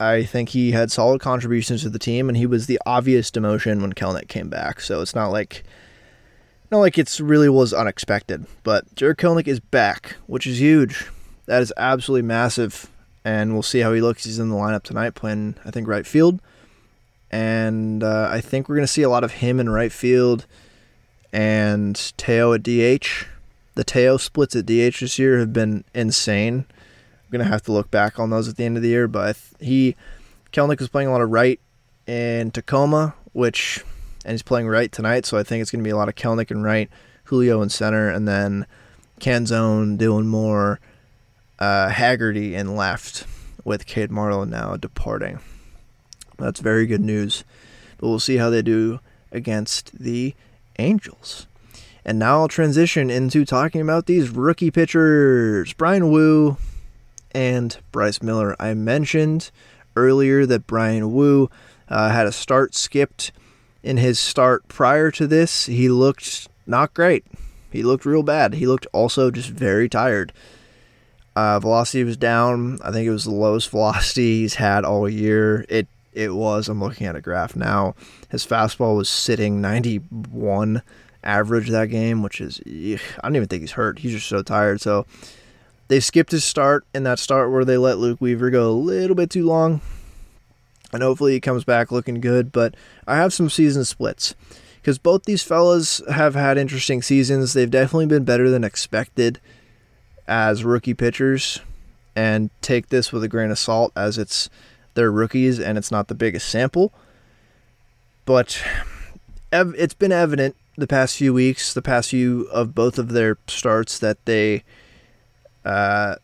[0.00, 3.80] I think he had solid contributions to the team, and he was the obvious demotion
[3.80, 4.80] when Kelenic came back.
[4.80, 5.64] So it's not like
[6.70, 11.06] not like it's really was unexpected, but Jarred Kelenic is back, which is huge.
[11.46, 12.90] That is absolutely massive,
[13.24, 14.24] and we'll see how he looks.
[14.24, 16.40] He's in the lineup tonight, playing I think right field,
[17.30, 20.46] and uh, I think we're gonna see a lot of him in right field,
[21.32, 23.26] and Teo at DH.
[23.74, 26.66] The Teo splits at DH this year have been insane.
[26.68, 29.36] I'm gonna have to look back on those at the end of the year, but
[29.60, 29.96] he
[30.52, 31.60] Kelenic was playing a lot of right
[32.06, 33.84] in Tacoma, which
[34.24, 36.14] and he's playing right tonight, so I think it's going to be a lot of
[36.14, 36.90] Kelenic and right,
[37.24, 38.66] Julio in center, and then
[39.20, 40.80] Canzone doing more
[41.58, 43.24] uh, Haggerty in left
[43.64, 45.38] with Cade Marlowe now departing.
[46.38, 47.44] That's very good news,
[47.98, 49.00] but we'll see how they do
[49.32, 50.34] against the
[50.78, 51.46] Angels.
[52.04, 56.56] And now I'll transition into talking about these rookie pitchers, Bryan Woo
[57.32, 58.56] and Bryce Miller.
[58.58, 59.50] I mentioned
[59.96, 61.50] earlier that Bryan Woo
[61.88, 63.32] uh, had a start skipped
[63.82, 67.24] in his start prior to this, he looked not great.
[67.70, 68.54] He looked real bad.
[68.54, 70.32] He looked also just very tired.
[71.36, 72.78] Uh, velocity was down.
[72.82, 75.64] I think it was the lowest velocity he's had all year.
[75.68, 76.68] It it was.
[76.68, 77.94] I'm looking at a graph now.
[78.30, 80.82] His fastball was sitting 91
[81.22, 84.00] average that game, which is I don't even think he's hurt.
[84.00, 84.80] He's just so tired.
[84.80, 85.06] So
[85.88, 89.16] they skipped his start in that start where they let Luke Weaver go a little
[89.16, 89.80] bit too long
[90.92, 92.52] and hopefully he comes back looking good.
[92.52, 92.74] But
[93.06, 94.34] I have some season splits
[94.80, 97.52] because both these fellas have had interesting seasons.
[97.52, 99.40] They've definitely been better than expected
[100.26, 101.60] as rookie pitchers,
[102.14, 104.50] and take this with a grain of salt as it's
[104.98, 106.92] they're rookies and it's not the biggest sample.
[108.26, 108.62] But
[109.52, 113.98] it's been evident the past few weeks, the past few of both of their starts
[114.00, 114.64] that they
[115.64, 116.16] uh,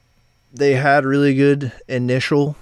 [0.52, 2.56] they had really good initial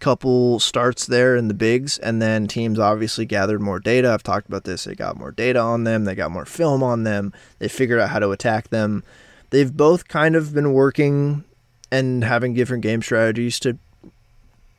[0.00, 4.12] couple starts there in the bigs, and then teams obviously gathered more data.
[4.12, 4.84] I've talked about this.
[4.84, 8.10] They got more data on them, they got more film on them, they figured out
[8.10, 9.02] how to attack them.
[9.50, 11.44] They've both kind of been working
[11.90, 13.78] and having different game strategies to,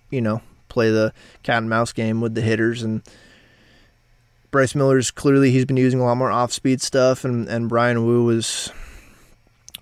[0.10, 0.42] you know,
[0.76, 2.84] play the cat and mouse game with the hitters.
[2.84, 3.02] And
[4.52, 8.06] Bryce Miller's clearly he's been using a lot more off speed stuff, and, and Bryan
[8.06, 8.72] Woo was.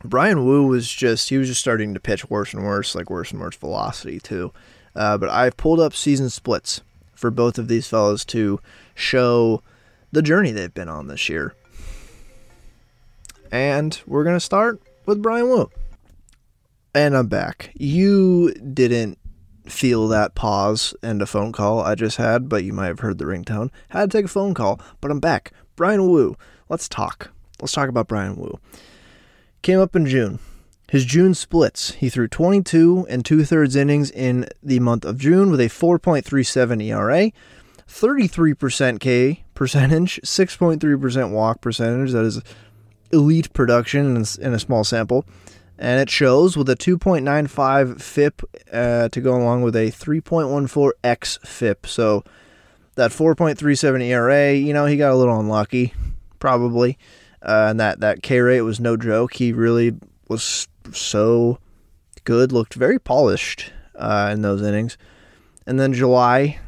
[0.05, 3.31] Bryan Woo was just he was just starting to pitch worse and worse, like worse
[3.31, 4.51] and worse velocity too.
[4.95, 6.81] Uh, but I've pulled up season splits
[7.15, 8.59] for both of these fellows to
[8.93, 9.63] show
[10.11, 11.55] the journey they've been on this year.
[13.49, 15.71] And we're to start with Bryan Woo.
[16.93, 17.71] And I'm back.
[17.75, 19.17] You didn't
[19.65, 23.17] feel that pause and a phone call I just had, but you might have heard
[23.17, 23.69] the ringtone.
[23.89, 25.51] Had to take a phone call, but I'm back.
[25.75, 26.37] Bryan Woo.
[26.69, 27.31] Let's talk.
[27.61, 28.59] Let's talk about Bryan Woo.
[29.61, 30.39] Came up in June.
[30.89, 31.93] His June splits.
[31.93, 36.83] He threw 22 and two thirds innings in the month of June with a 4.37
[36.83, 37.31] ERA,
[37.87, 42.11] 33% K percentage, 6.3% walk percentage.
[42.11, 42.41] That is
[43.11, 45.25] elite production in a small sample.
[45.77, 51.39] And it shows with a 2.95 FIP uh, to go along with a 3.14 X
[51.43, 51.87] FIP.
[51.87, 52.23] So
[52.95, 55.93] that 4.37 ERA, you know, he got a little unlucky,
[56.39, 56.97] probably.
[57.41, 59.33] Uh, and that, that K rate was no joke.
[59.33, 59.95] He really
[60.27, 61.59] was so
[62.23, 64.97] good, looked very polished uh, in those innings.
[65.65, 66.59] And then July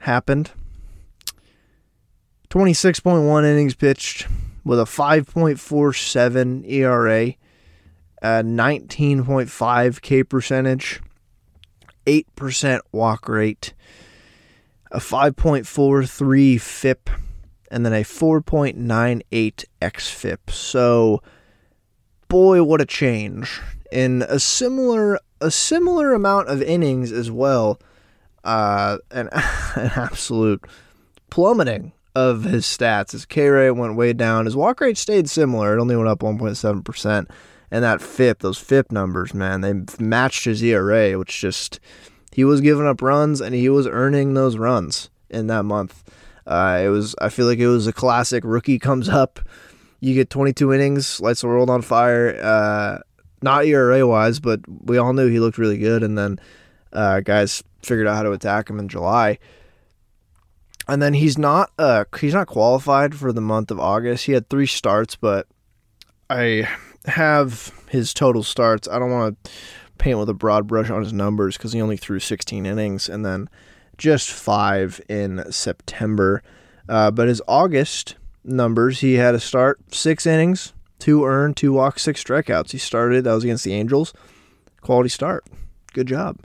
[0.00, 0.50] happened.
[2.50, 4.26] 26.1 innings pitched
[4.64, 7.34] with a 5.47 ERA,
[8.22, 11.00] a 19.5 K percentage,
[12.06, 13.74] 8% walk rate,
[14.90, 17.10] a 5.43 FIP,
[17.70, 20.50] and then a 4.98 xFIP.
[20.50, 21.22] So
[22.28, 23.60] boy, what a change!
[23.90, 27.80] In a similar a similar amount of innings as well,
[28.44, 30.64] uh, an, an absolute
[31.30, 33.12] plummeting of his stats.
[33.12, 34.46] His K rate went way down.
[34.46, 35.76] His walk rate stayed similar.
[35.76, 37.28] It only went up 1.7 percent.
[37.70, 41.80] And that FIP, those FIP numbers, man, they matched his ERA, which just
[42.32, 46.02] he was giving up runs and he was earning those runs in that month.
[46.46, 49.40] Uh, it was I feel like it was a classic rookie comes up
[50.00, 52.38] you get 22 innings, lights the world on fire.
[52.40, 52.98] Uh,
[53.42, 56.02] not ERA wise, but we all knew he looked really good.
[56.02, 56.40] And then
[56.92, 59.38] uh, guys figured out how to attack him in July.
[60.86, 64.24] And then he's not uh, he's not qualified for the month of August.
[64.24, 65.46] He had three starts, but
[66.30, 66.66] I
[67.08, 68.88] have his total starts.
[68.88, 69.50] I don't want to
[69.98, 73.24] paint with a broad brush on his numbers because he only threw 16 innings and
[73.24, 73.48] then
[73.96, 76.42] just five in September.
[76.88, 82.02] Uh, but his August numbers, he had a start, six innings, two earned, two walks,
[82.02, 82.70] six strikeouts.
[82.70, 84.14] He started, that was against the Angels.
[84.80, 85.44] Quality start.
[85.92, 86.38] Good job.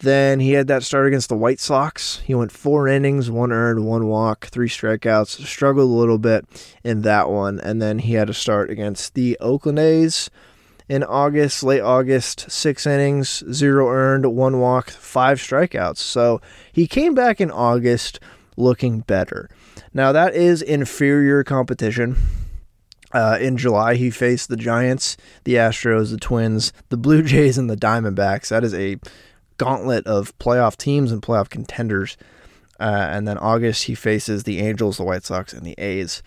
[0.00, 2.20] Then he had that start against the White Sox.
[2.24, 5.44] He went four innings, one earned, one walk, three strikeouts.
[5.44, 6.46] Struggled a little bit
[6.84, 7.58] in that one.
[7.58, 10.30] And then he had a start against the Oakland A's
[10.88, 15.98] in August, late August, six innings, zero earned, one walk, five strikeouts.
[15.98, 16.40] So
[16.72, 18.20] he came back in August
[18.56, 19.50] looking better.
[19.92, 22.16] Now, that is inferior competition.
[23.12, 27.70] Uh, in July, he faced the Giants, the Astros, the Twins, the Blue Jays, and
[27.70, 28.48] the Diamondbacks.
[28.48, 28.98] That is a
[29.58, 32.16] gauntlet of playoff teams and playoff contenders.
[32.80, 36.22] Uh, and then August, he faces the Angels, the White Sox, and the A's.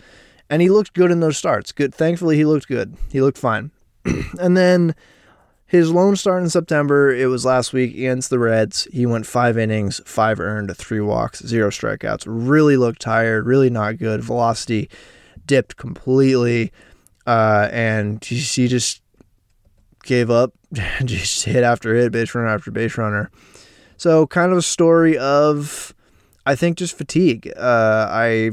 [0.50, 1.72] And he looked good in those starts.
[1.72, 1.96] Good.
[1.96, 2.98] Thankfully, he looked good.
[3.10, 3.72] He looked fine.
[4.40, 4.94] and then
[5.66, 8.86] his lone start in September, it was last week against the Reds.
[8.92, 12.26] He went five innings, five earned, three walks, zero strikeouts.
[12.28, 14.22] Really looked tired, really not good.
[14.22, 14.90] Velocity
[15.46, 16.74] dipped completely.
[17.26, 19.01] Uh, and he just
[20.04, 20.54] gave up,
[21.06, 23.32] just hit after hit, base runner after base runner.
[23.98, 25.94] So kind of a story of,
[26.46, 27.52] I think, just fatigue.
[27.56, 28.52] Uh, I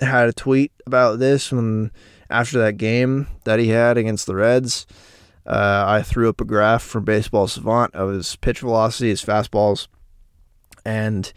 [0.00, 1.90] had a tweet about this when
[2.30, 4.86] after that game that he had against the Reds.
[5.46, 9.88] Uh, I threw up a graph from Baseball Savant of his pitch velocity, his fastballs,
[10.84, 11.32] and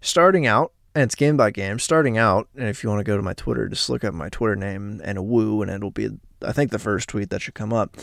[0.00, 1.78] starting out, and it's game by game.
[1.78, 4.28] Starting out, and if you want to go to my Twitter, just look up my
[4.28, 6.10] Twitter name and a woo, and it'll be,
[6.42, 7.96] I think, the first tweet that should come up.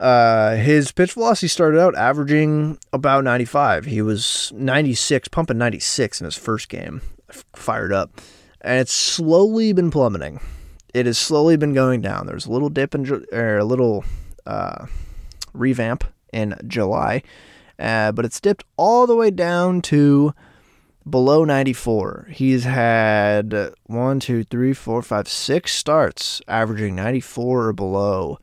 [0.00, 3.86] Uh, his pitch velocity started out averaging about 95.
[3.86, 7.02] He was 96, pumping 96 in his first game,
[7.54, 8.20] fired up,
[8.60, 10.40] and it's slowly been plummeting.
[10.94, 12.26] It has slowly been going down.
[12.26, 14.04] There's a little dip in, or a little
[14.46, 14.86] uh,
[15.52, 17.22] revamp in July,
[17.78, 20.32] uh, but it's dipped all the way down to
[21.08, 22.28] below 94.
[22.30, 28.38] He's had one, two, three, four, five, six starts averaging 94 or below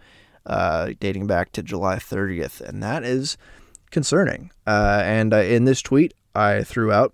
[0.45, 3.37] uh, dating back to July 30th, and that is
[3.91, 4.51] concerning.
[4.67, 7.13] Uh, and uh, in this tweet, I threw out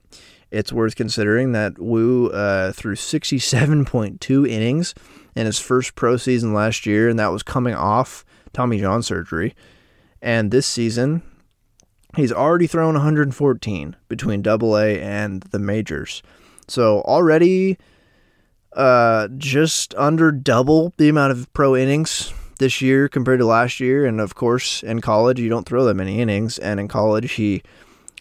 [0.51, 4.93] it's worth considering that Woo uh, threw 67.2 innings
[5.33, 9.55] in his first pro season last year, and that was coming off Tommy John surgery.
[10.21, 11.23] And this season,
[12.17, 16.21] he's already thrown 114 between Double A and the majors.
[16.67, 17.77] So already
[18.73, 24.05] uh, just under double the amount of pro innings this year compared to last year.
[24.05, 26.57] And of course, in college, you don't throw that many innings.
[26.57, 27.61] And in college, he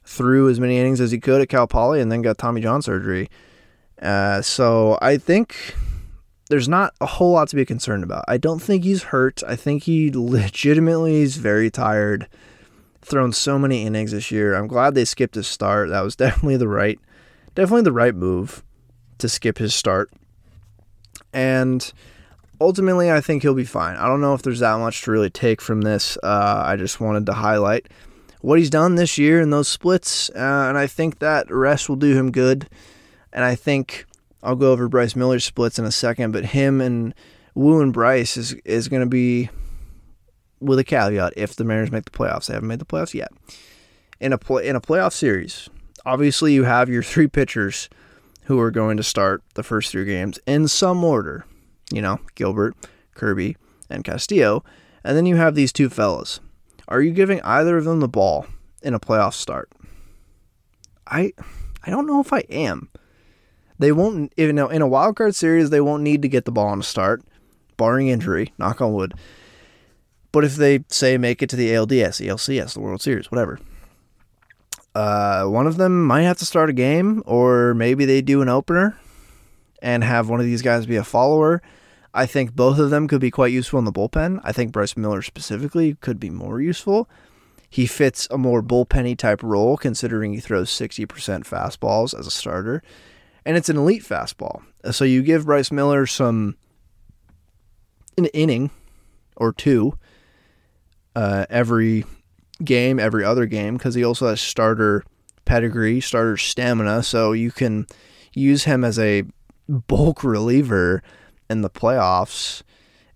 [0.05, 2.83] threw as many innings as he could at Cal Poly and then got Tommy John
[2.83, 3.29] surgery.
[4.03, 5.77] Uh, so I think
[6.49, 8.25] there's not a whole lot to be concerned about.
[8.27, 9.43] I don't think he's hurt.
[9.47, 12.27] I think he legitimately is very tired.
[13.03, 14.55] Thrown so many innings this year.
[14.55, 15.91] I'm glad they skipped his start.
[15.91, 16.99] That was definitely the right,
[17.55, 18.65] definitely the right move
[19.19, 20.11] to skip his start.
[21.33, 21.93] And
[22.61, 23.97] ultimately, I think he'll be fine.
[23.97, 26.19] I don't know if there's that much to really take from this.
[26.23, 27.89] Uh, I just wanted to highlight
[28.41, 31.97] what he's done this year in those splits, uh, and I think that rest will
[31.97, 32.69] do him good.
[33.33, 34.07] And I think
[34.43, 37.15] I'll go over Bryce Miller's splits in a second, but him and
[37.55, 39.51] Woo and Bryce is is going to be
[40.61, 42.47] with a caveat if the Mariners make the playoffs.
[42.47, 43.31] They haven't made the playoffs yet.
[44.21, 45.69] In a play, in a playoff series,
[46.05, 47.89] obviously you have your three pitchers
[48.45, 51.45] who are going to start the first three games in some order
[51.93, 52.77] you know, Gilbert,
[53.15, 53.57] Kirby,
[53.89, 54.65] and Castillo.
[55.05, 56.41] And then you have these two fellas.
[56.89, 58.47] Are you giving either of them the ball
[58.83, 59.71] in a playoff start?
[61.07, 61.33] I
[61.83, 62.91] I don't know if I am.
[63.79, 66.53] They won't you know in a wild card series they won't need to get the
[66.53, 67.23] ball on a start,
[67.77, 69.15] barring injury, knock on wood.
[70.33, 73.59] But if they say make it to the ALDS, ALCS, the World Series, whatever,
[74.95, 78.49] uh, one of them might have to start a game, or maybe they do an
[78.49, 78.97] opener
[79.83, 81.63] and have one of these guys be a follower
[82.13, 84.41] I think both of them could be quite useful in the bullpen.
[84.43, 87.09] I think Bryce Miller specifically could be more useful.
[87.69, 91.07] He fits a more bullpenny type role considering he throws 60%
[91.45, 92.83] fastballs as a starter.
[93.47, 94.63] And it's an elite fastball.
[94.91, 96.57] So you give Bryce Miller some
[98.19, 98.71] an inning
[99.37, 99.97] or two
[101.15, 102.05] uh, every
[102.63, 105.05] game, every other game, because he also has starter
[105.45, 107.03] pedigree, starter stamina.
[107.05, 107.87] So you can
[108.35, 109.25] use him as a
[109.69, 111.03] bulk reliever
[111.51, 112.63] in the playoffs,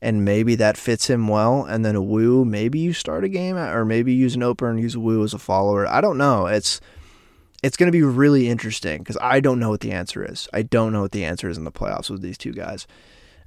[0.03, 1.65] and maybe that fits him well.
[1.65, 4.81] And then a Woo, maybe you start a game, or maybe use an opener and
[4.81, 5.87] use a Woo as a follower.
[5.87, 6.47] I don't know.
[6.47, 6.81] It's
[7.63, 10.49] it's going to be really interesting because I don't know what the answer is.
[10.53, 12.87] I don't know what the answer is in the playoffs with these two guys.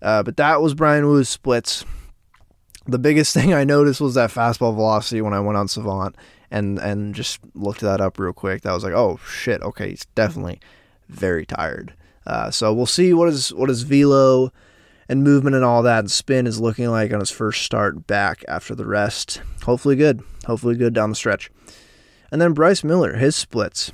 [0.01, 1.85] Uh, but that was Bryan Woo's splits.
[2.87, 6.15] the biggest thing I noticed was that fastball velocity when I went on Savant
[6.49, 8.61] and and just looked that up real quick.
[8.61, 10.59] That was like, oh shit, okay, he's definitely
[11.09, 11.93] very tired.
[12.25, 14.51] Uh, so we'll see what is what is velo
[15.09, 18.43] and movement and all that and spin is looking like on his first start back
[18.47, 19.41] after the rest.
[19.63, 20.21] Hopefully good.
[20.45, 21.49] Hopefully good down the stretch.
[22.31, 23.91] And then Bryce Miller, his splits.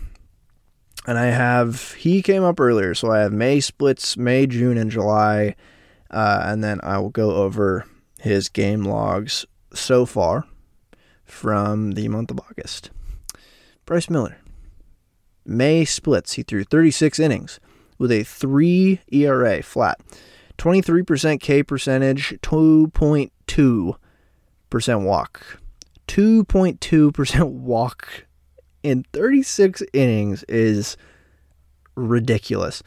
[1.05, 4.89] And I have he came up earlier, so I have May splits, May, June, and
[4.89, 5.55] July.
[6.09, 7.85] Uh, and then I will go over
[8.19, 10.45] his game logs so far
[11.25, 12.91] from the month of August.
[13.85, 14.37] Bryce Miller.
[15.45, 16.33] May splits.
[16.33, 17.59] He threw 36 innings
[17.97, 19.99] with a 3 ERA flat.
[20.57, 25.59] 23% K percentage, 2.2% walk.
[26.07, 28.25] 2.2% walk
[28.83, 30.97] in 36 innings is
[31.95, 32.83] ridiculous.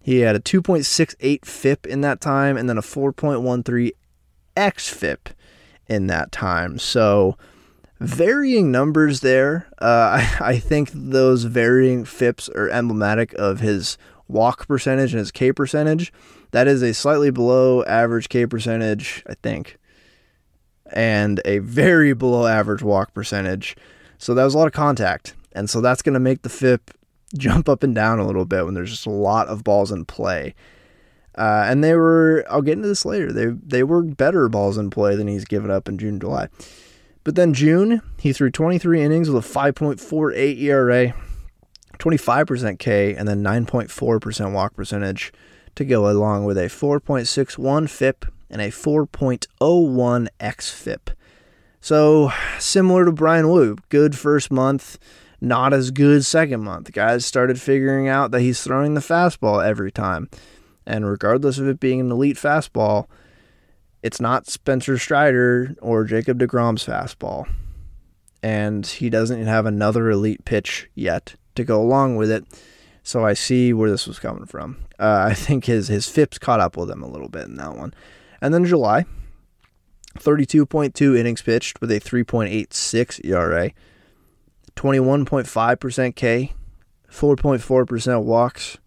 [0.00, 3.90] He had a 2.68 FIP in that time and then a 4.13
[4.56, 5.18] XFIP
[5.86, 6.78] in that time.
[6.78, 7.36] So,
[8.00, 9.66] varying numbers there.
[9.78, 9.84] Uh,
[10.40, 13.98] I, I think those varying FIPs are emblematic of his
[14.28, 16.12] walk percentage and his K percentage.
[16.52, 19.78] That is a slightly below average K percentage, I think,
[20.92, 23.76] and a very below average walk percentage.
[24.18, 25.34] So that was a lot of contact.
[25.52, 26.90] And so that's going to make the FIP
[27.36, 30.04] jump up and down a little bit when there's just a lot of balls in
[30.04, 30.54] play.
[31.36, 34.90] Uh, and they were, I'll get into this later, they, they were better balls in
[34.90, 36.48] play than he's given up in June July.
[37.22, 41.14] But then June, he threw 23 innings with a 5.48 ERA,
[41.98, 45.32] 25% K, and then 9.4% walk percentage
[45.74, 51.14] to go along with a 4.61 FIP and a 4.01 XFIP.
[51.80, 54.98] So similar to Bryan Woo, good first month,
[55.40, 56.92] not as good second month.
[56.92, 60.28] Guys started figuring out that he's throwing the fastball every time.
[60.86, 63.06] And regardless of it being an elite fastball,
[64.02, 67.48] it's not Spencer Strider or Jacob DeGrom's fastball.
[68.42, 72.44] And he doesn't have another elite pitch yet to go along with it.
[73.02, 74.78] So I see where this was coming from.
[74.98, 77.76] Uh, I think his his FIPS caught up with him a little bit in that
[77.76, 77.94] one.
[78.40, 79.04] And then July,
[80.18, 83.70] 32.2 innings pitched with a 3.86 ERA,
[84.76, 86.52] 21.5% K,
[87.10, 88.78] 4.4% walks,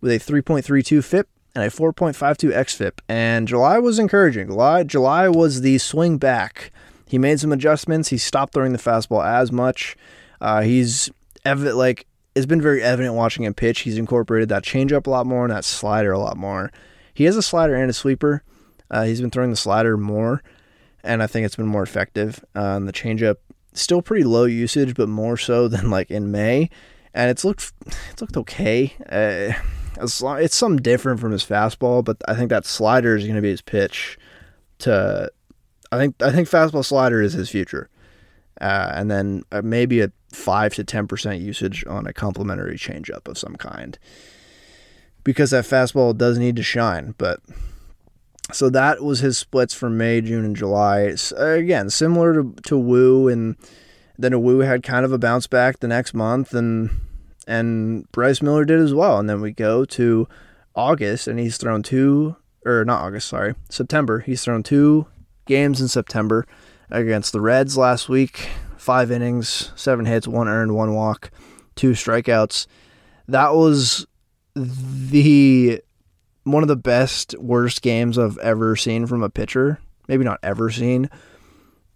[0.00, 2.98] with a 3.32 FIP and a 4.52 xFIP.
[3.08, 4.48] And July was encouraging.
[4.48, 6.72] July, July was the swing back.
[7.06, 8.08] He made some adjustments.
[8.08, 9.96] He stopped throwing the fastball as much.
[10.40, 11.10] Uh, he's
[11.44, 13.80] like it's been very evident watching him pitch.
[13.80, 16.72] He's incorporated that changeup a lot more and that slider a lot more.
[17.12, 18.42] He has a slider and a sweeper.
[18.90, 20.42] Uh, he's been throwing the slider more,
[21.02, 22.44] and I think it's been more effective.
[22.54, 23.36] Uh, the changeup
[23.72, 26.70] still pretty low usage, but more so than like in May.
[27.12, 27.72] And it's looked
[28.10, 28.94] it's looked okay.
[29.08, 29.54] Uh,
[30.00, 33.42] it's, it's something different from his fastball, but I think that slider is going to
[33.42, 34.18] be his pitch.
[34.80, 35.30] To
[35.92, 37.88] I think I think fastball slider is his future,
[38.60, 43.28] uh, and then uh, maybe a five to ten percent usage on a complementary changeup
[43.28, 43.98] of some kind,
[45.22, 47.14] because that fastball does need to shine.
[47.16, 47.40] But
[48.52, 51.14] so that was his splits for May, June, and July.
[51.36, 53.56] Again, similar to, to Woo, and
[54.18, 56.90] then Woo had kind of a bounce back the next month, and
[57.46, 59.18] and Bryce Miller did as well.
[59.18, 60.28] And then we go to
[60.74, 64.20] August, and he's thrown two, or not August, sorry, September.
[64.20, 65.06] He's thrown two
[65.46, 66.46] games in September
[66.90, 68.48] against the Reds last week.
[68.84, 71.30] Five innings, seven hits, one earned, one walk,
[71.74, 72.66] two strikeouts.
[73.26, 74.06] That was
[74.54, 75.80] the
[76.42, 79.78] one of the best worst games I've ever seen from a pitcher.
[80.06, 81.08] Maybe not ever seen,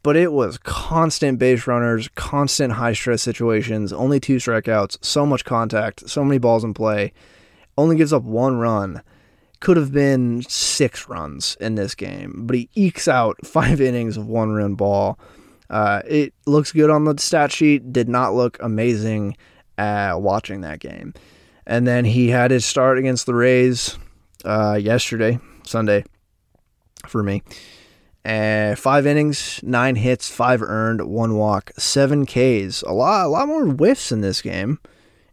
[0.03, 5.45] but it was constant base runners, constant high stress situations, only two strikeouts, so much
[5.45, 7.13] contact, so many balls in play.
[7.77, 9.03] Only gives up one run.
[9.61, 14.27] Could have been six runs in this game, but he ekes out five innings of
[14.27, 15.19] one run ball.
[15.71, 17.93] Uh, it looks good on the stat sheet.
[17.93, 19.37] Did not look amazing
[19.77, 21.15] uh, watching that game.
[21.67, 23.99] And then he had his start against the Rays
[24.45, 26.05] uh, yesterday, Sunday,
[27.07, 27.43] for me.
[28.25, 32.83] Uh, five innings, nine hits, five earned, one walk, seven Ks.
[32.83, 34.79] A lot, a lot more whiffs in this game,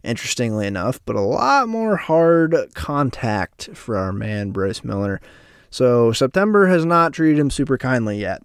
[0.02, 5.20] interestingly enough, but a lot more hard contact for our man Bryce Miller.
[5.68, 8.42] So September has not treated him super kindly yet.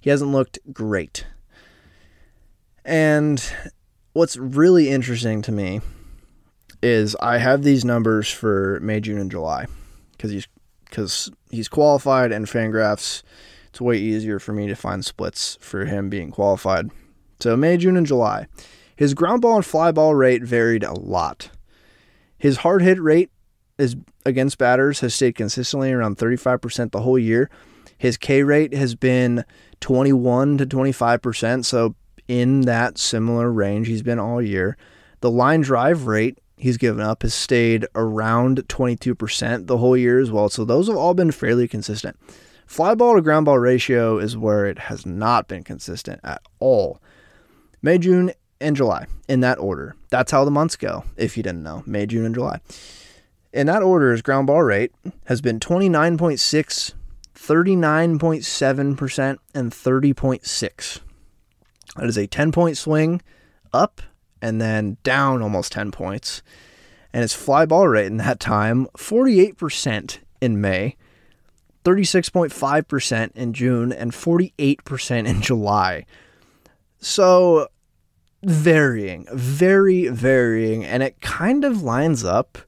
[0.00, 1.26] He hasn't looked great.
[2.84, 3.42] And
[4.12, 5.80] what's really interesting to me
[6.82, 9.66] is I have these numbers for May, June, and July
[10.12, 10.48] because he's
[10.84, 13.22] because he's qualified and Fangraphs.
[13.68, 16.90] It's way easier for me to find splits for him being qualified.
[17.38, 18.46] So May, June, and July,
[18.96, 21.50] his ground ball and fly ball rate varied a lot.
[22.36, 23.30] His hard hit rate
[23.78, 23.96] is
[24.26, 27.50] against batters has stayed consistently around 35% the whole year.
[27.96, 29.44] His K rate has been
[29.80, 31.94] 21 to 25%, so
[32.28, 34.76] in that similar range he's been all year.
[35.20, 40.30] The line drive rate he's given up has stayed around 22% the whole year as
[40.30, 40.48] well.
[40.48, 42.18] So those have all been fairly consistent.
[42.66, 47.00] Fly ball to ground ball ratio is where it has not been consistent at all.
[47.82, 49.96] May, June, and July in that order.
[50.10, 51.82] That's how the months go, if you didn't know.
[51.86, 52.60] May, June, and July.
[53.52, 54.92] In that order, his ground ball rate
[55.24, 56.94] has been 29.6,
[57.40, 61.00] 39.7%, and 30.6.
[61.96, 63.22] That is a 10 point swing
[63.72, 64.02] up
[64.42, 66.42] and then down almost 10 points.
[67.12, 70.96] And his fly ball rate in that time, 48% in May,
[71.84, 76.06] 36.5% in June, and 48% in July.
[76.98, 77.68] So
[78.42, 82.58] varying, very varying, and it kind of lines up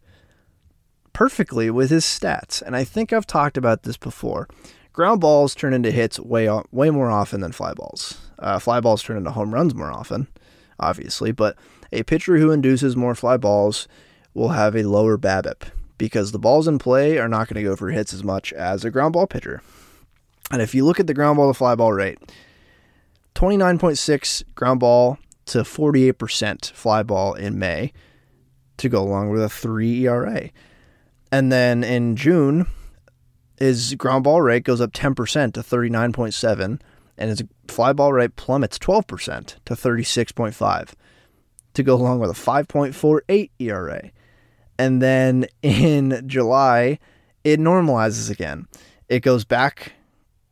[1.12, 2.62] perfectly with his stats.
[2.62, 4.48] And I think I've talked about this before.
[4.92, 8.18] Ground balls turn into hits way way more often than fly balls.
[8.38, 10.28] Uh, fly balls turn into home runs more often,
[10.78, 11.56] obviously, but
[11.92, 13.88] a pitcher who induces more fly balls
[14.34, 15.64] will have a lower BABIP
[15.98, 18.84] because the balls in play are not going to go for hits as much as
[18.84, 19.62] a ground ball pitcher.
[20.50, 22.18] And if you look at the ground ball to fly ball rate,
[23.34, 27.92] 29.6 ground ball to 48% fly ball in May
[28.76, 30.50] to go along with a 3 ERA.
[31.32, 32.66] And then in June,
[33.58, 36.80] his ground ball rate goes up 10% to 39.7,
[37.16, 40.92] and his fly ball rate plummets 12% to 36.5
[41.74, 44.10] to go along with a 5.48 ERA.
[44.78, 46.98] And then in July,
[47.44, 48.66] it normalizes again.
[49.08, 49.94] It goes back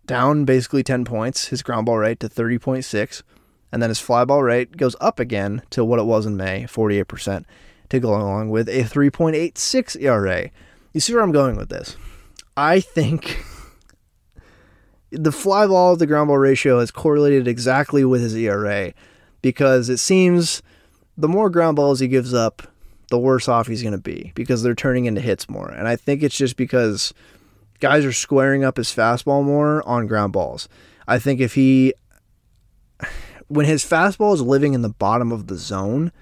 [0.06, 3.22] down basically 10 points, his ground ball rate to 30.6,
[3.70, 6.62] and then his fly ball rate goes up again to what it was in May,
[6.64, 7.44] 48%,
[7.90, 10.50] to go along with a 3.86 ERA.
[10.92, 11.96] You see where I'm going with this?
[12.56, 13.44] I think
[15.10, 18.92] the fly ball to ground ball ratio is correlated exactly with his ERA
[19.42, 20.62] because it seems
[21.16, 22.62] the more ground balls he gives up,
[23.08, 25.68] the worse off he's going to be because they're turning into hits more.
[25.68, 27.12] And I think it's just because
[27.80, 30.68] guys are squaring up his fastball more on ground balls.
[31.08, 31.94] I think if he
[33.48, 36.12] when his fastball is living in the bottom of the zone,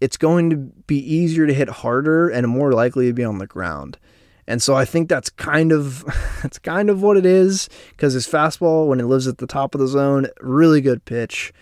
[0.00, 3.46] it's going to be easier to hit harder and more likely to be on the
[3.46, 3.98] ground.
[4.46, 6.04] And so I think that's kind of
[6.42, 9.74] that's kind of what it is because his fastball when it lives at the top
[9.74, 11.52] of the zone, really good pitch.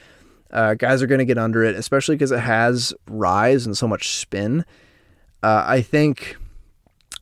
[0.50, 3.88] Uh, guys are going to get under it, especially because it has rise and so
[3.88, 4.64] much spin.
[5.42, 6.36] Uh, I think,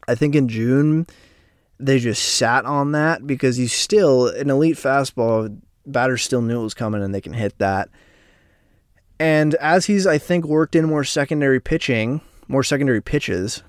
[0.07, 1.07] I think in June
[1.81, 6.65] they just sat on that because he's still an elite fastball batters still knew it
[6.65, 7.89] was coming and they can hit that.
[9.23, 13.62] And as he's, I think, worked in more secondary pitching, more secondary pitches,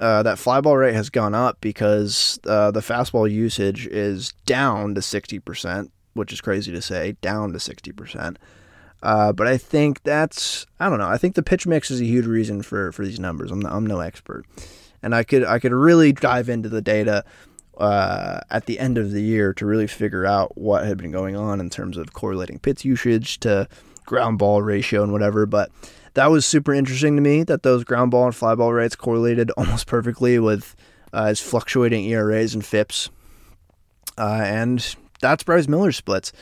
[0.00, 4.96] uh, that fly ball rate has gone up because uh, the fastball usage is down
[4.96, 8.36] to 60%, which is crazy to say, down to 60%.
[9.00, 11.06] Uh, but I think that's I don't know.
[11.06, 13.52] I think the pitch mix is a huge reason for for these numbers.
[13.52, 14.44] I'm I'm no expert,
[15.02, 17.24] and I could I could really dive into the data
[17.78, 21.34] uh, at the end of the year to really figure out what had been going
[21.34, 23.66] on in terms of correlating pitch usage to
[24.06, 25.46] ground ball ratio and whatever.
[25.46, 25.70] But
[26.14, 29.50] that was super interesting to me that those ground ball and fly ball rates correlated
[29.56, 30.74] almost perfectly with
[31.12, 33.10] uh, his fluctuating ERAs and FIPS.
[34.18, 36.32] Uh, and that's Bryce Miller's splits.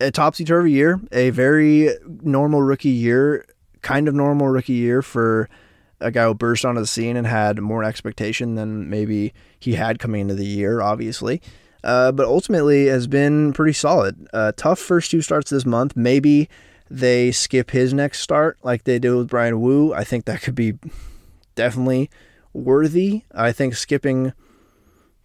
[0.00, 1.90] A topsy turvy year, a very
[2.22, 3.46] normal rookie year,
[3.80, 5.48] kind of normal rookie year for
[6.00, 9.98] a guy who burst onto the scene and had more expectation than maybe he had
[9.98, 11.40] coming into the year, obviously.
[11.84, 14.26] Uh, but ultimately has been pretty solid.
[14.32, 15.94] Uh, tough first two starts this month.
[15.94, 16.48] Maybe
[16.90, 19.92] they skip his next start like they did with Bryan Woo.
[19.92, 20.78] I think that could be
[21.54, 22.08] definitely
[22.54, 23.24] worthy.
[23.34, 24.32] I think skipping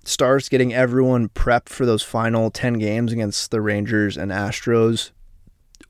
[0.03, 5.11] starts, getting everyone prepped for those final 10 games against the Rangers and Astros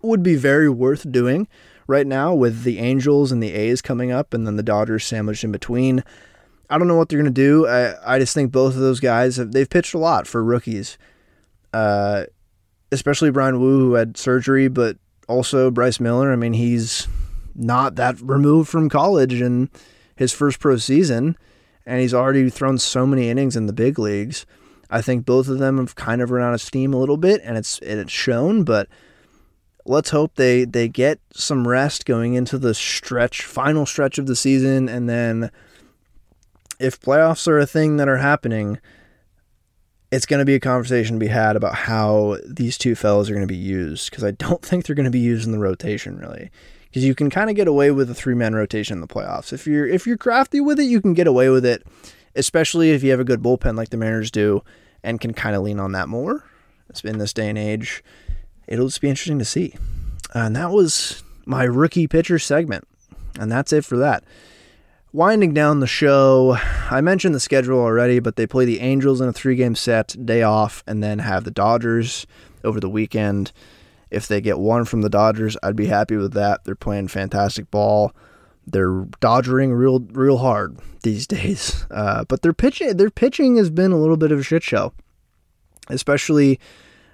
[0.02, 1.48] would be very worth doing
[1.88, 5.44] right now with the Angels and the A's coming up and then the Dodgers sandwiched
[5.44, 6.04] in between.
[6.70, 7.68] I don't know what they're going to do.
[7.68, 10.98] I, I just think both of those guys, have, they've pitched a lot for rookies,
[11.74, 12.26] uh,
[12.92, 14.98] especially Bryan Woo, who had surgery, but
[15.28, 16.32] also Bryce Miller.
[16.32, 17.08] I mean, he's
[17.56, 19.70] not that removed from college in
[20.16, 21.38] his first pro season,
[21.86, 24.46] and he's already thrown so many innings in the big leagues.
[24.92, 27.42] I think both of them have kind of run out of steam a little bit,
[27.44, 28.64] and it's it's shown.
[28.64, 28.88] But
[29.86, 34.36] let's hope they they get some rest going into the stretch, final stretch of the
[34.36, 35.52] season, and then
[36.80, 38.80] if playoffs are a thing that are happening,
[40.12, 43.34] it's going to be a conversation to be had about how these two fellows are
[43.34, 45.60] going to be used because I don't think they're going to be used in the
[45.60, 46.50] rotation really.
[46.88, 49.54] Because you can kind of get away with a three man rotation in the playoffs.
[49.54, 51.86] If you're if you're crafty with it, you can get away with it,
[52.36, 54.64] especially if you have a good bullpen like the Mariners do,
[55.04, 56.46] and can kind of lean on that more.
[57.04, 58.04] In this day and age,
[58.68, 59.76] it'll just be interesting to see.
[60.34, 62.88] And that was my rookie pitcher segment.
[63.40, 64.24] And that's it for that.
[65.12, 66.56] Winding down the show,
[66.92, 70.16] I mentioned the schedule already, but they play the Angels in a three game set,
[70.24, 72.28] day off, and then have the Dodgers
[72.64, 73.52] over the weekend.
[74.12, 76.64] If they get one from the Dodgers, I'd be happy with that.
[76.64, 78.14] They're playing fantastic ball.
[78.68, 81.88] They're dodgering real, real hard these days.
[81.90, 84.94] Uh, but their pitching, their pitching has been a little bit of a shit show,
[85.90, 86.60] especially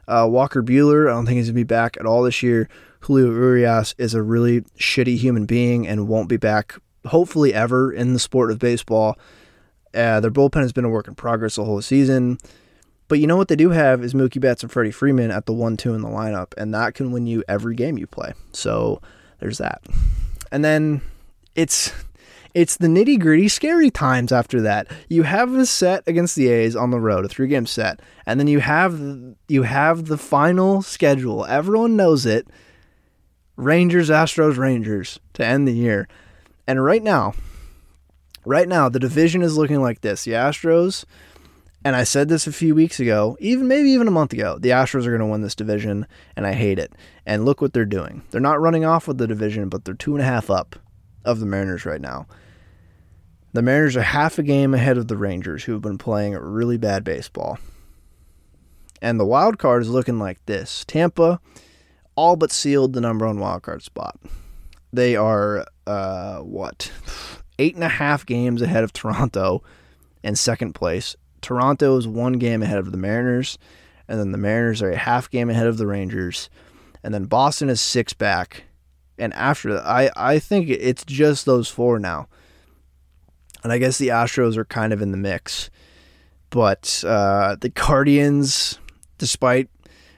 [0.06, 1.10] uh, Walker Buehler.
[1.10, 2.68] I don't think he's gonna be back at all this year.
[3.02, 6.76] Julio Urias is a really shitty human being and won't be back
[7.08, 9.18] hopefully ever in the sport of baseball.
[9.94, 12.38] Uh, their bullpen has been a work in progress the whole season.
[13.08, 15.54] But you know what they do have is Mookie Betts and Freddie Freeman at the
[15.54, 18.34] 1 2 in the lineup, and that can win you every game you play.
[18.52, 19.02] So
[19.40, 19.84] there's that.
[20.52, 21.02] And then
[21.56, 21.94] it's
[22.56, 24.88] it's the nitty gritty scary times after that.
[25.10, 28.40] You have a set against the A's on the road, a three game set, and
[28.40, 29.00] then you have
[29.48, 31.46] you have the final schedule.
[31.46, 32.48] Everyone knows it.
[33.58, 36.08] Rangers, Astros, Rangers to end the year.
[36.68, 37.34] And right now,
[38.46, 40.24] right now, the division is looking like this.
[40.24, 41.06] The Astros,
[41.84, 44.70] and I said this a few weeks ago, even maybe even a month ago, the
[44.70, 46.94] Astros are going to win this division, and I hate it.
[47.26, 48.24] And look what they're doing.
[48.32, 50.76] They're not running off with the division, but they're two and a half up
[51.24, 52.28] of the Mariners right now.
[53.54, 56.78] The Mariners are half a game ahead of the Rangers, who have been playing really
[56.78, 57.58] bad baseball.
[59.02, 61.40] And the wild card is looking like this Tampa
[62.16, 64.18] all but sealed the number one wild card spot.
[64.92, 66.92] They are uh, what
[67.60, 69.64] eight and a half games ahead of Toronto
[70.24, 71.16] in second place.
[71.42, 73.58] Toronto is one game ahead of the Mariners,
[74.08, 76.50] and then the Mariners are a half game ahead of the Rangers,
[77.04, 78.64] and then Boston is six back.
[79.18, 82.28] And after that, I, I think it's just those four now.
[83.64, 85.70] And I guess the Astros are kind of in the mix.
[86.50, 88.80] But uh, the Guardians,
[89.18, 89.70] despite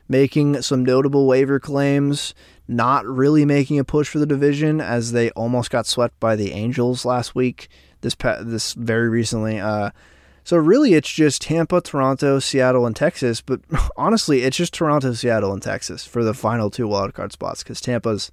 [0.08, 2.34] making some notable waiver claims,
[2.68, 6.52] not really making a push for the division as they almost got swept by the
[6.52, 7.70] Angels last week.
[8.02, 9.60] This this very recently.
[9.60, 9.92] Uh,
[10.44, 13.42] so really, it's just Tampa, Toronto, Seattle, and Texas.
[13.42, 13.62] But
[13.98, 18.32] honestly, it's just Toronto, Seattle, and Texas for the final two wildcard spots because Tampa's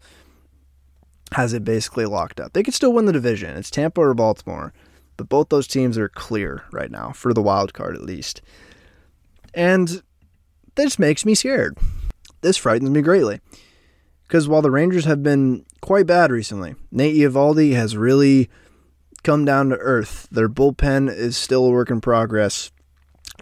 [1.33, 2.53] has it basically locked up.
[2.53, 3.57] They could still win the division.
[3.57, 4.73] It's Tampa or Baltimore,
[5.17, 8.43] but both those teams are clear right now for the wild card at least.
[9.53, 10.03] And
[10.75, 11.77] this makes me scared.
[12.41, 13.41] This frightens me greatly.
[14.27, 18.49] Because while the Rangers have been quite bad recently, Nate Eovaldi has really
[19.23, 20.29] come down to earth.
[20.31, 22.71] Their bullpen is still a work in progress.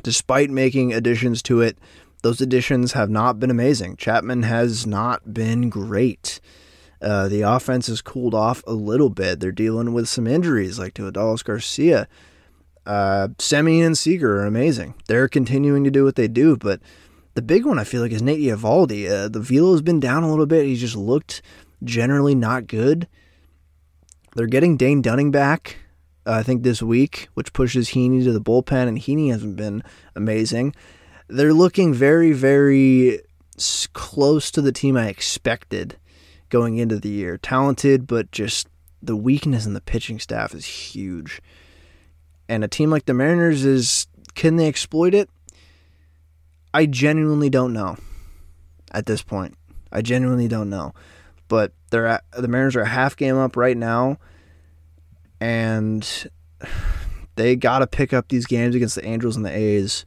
[0.02, 1.78] Despite making additions to it,
[2.22, 3.96] those additions have not been amazing.
[3.96, 6.40] Chapman has not been great.
[7.00, 9.40] Uh, the offense has cooled off a little bit.
[9.40, 12.06] They're dealing with some injuries, like to Adolis Garcia.
[12.86, 14.94] Uh, Semien and Seager are amazing.
[15.08, 16.80] They're continuing to do what they do, but
[17.34, 19.08] the big one I feel like is Nate Eovaldi.
[19.10, 20.66] Uh, the velo has been down a little bit.
[20.66, 21.42] He's just looked
[21.82, 23.08] generally not good.
[24.34, 25.76] They're getting Dane Dunning back,
[26.26, 29.82] uh, I think, this week, which pushes Heaney to the bullpen, and Heaney hasn't been
[30.14, 30.74] amazing.
[31.28, 33.20] They're looking very, very
[33.92, 35.96] close to the team I expected
[36.48, 37.38] going into the year.
[37.38, 38.68] Talented, but just
[39.02, 41.40] the weakness in the pitching staff is huge.
[42.48, 45.28] And a team like the Mariners is can they exploit it?
[46.74, 47.96] I genuinely don't know
[48.92, 49.56] at this point.
[49.90, 50.94] I genuinely don't know.
[51.48, 54.18] But they're at, the Mariners are a half game up right now,
[55.40, 56.06] and
[57.36, 60.04] they got to pick up these games against the Angels and the A's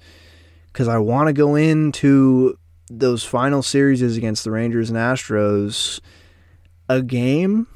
[0.67, 2.57] because I want to go into
[2.89, 5.99] those final series against the Rangers and Astros
[6.89, 7.67] a game,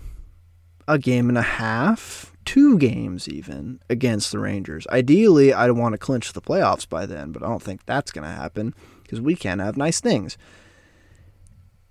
[0.88, 4.88] a game and a half two games even against the Rangers.
[4.90, 8.24] Ideally, I'd want to clinch the playoffs by then, but I don't think that's going
[8.24, 8.74] to happen
[9.04, 10.36] because we can't have nice things.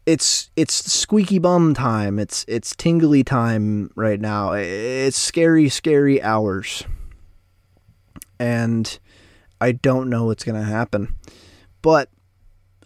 [0.04, 2.18] It's it's squeaky bum time.
[2.18, 4.50] It's it's tingly time right now.
[4.54, 6.82] It's scary, scary hours,
[8.40, 8.98] and
[9.60, 11.14] I don't know what's going to happen,
[11.82, 12.10] but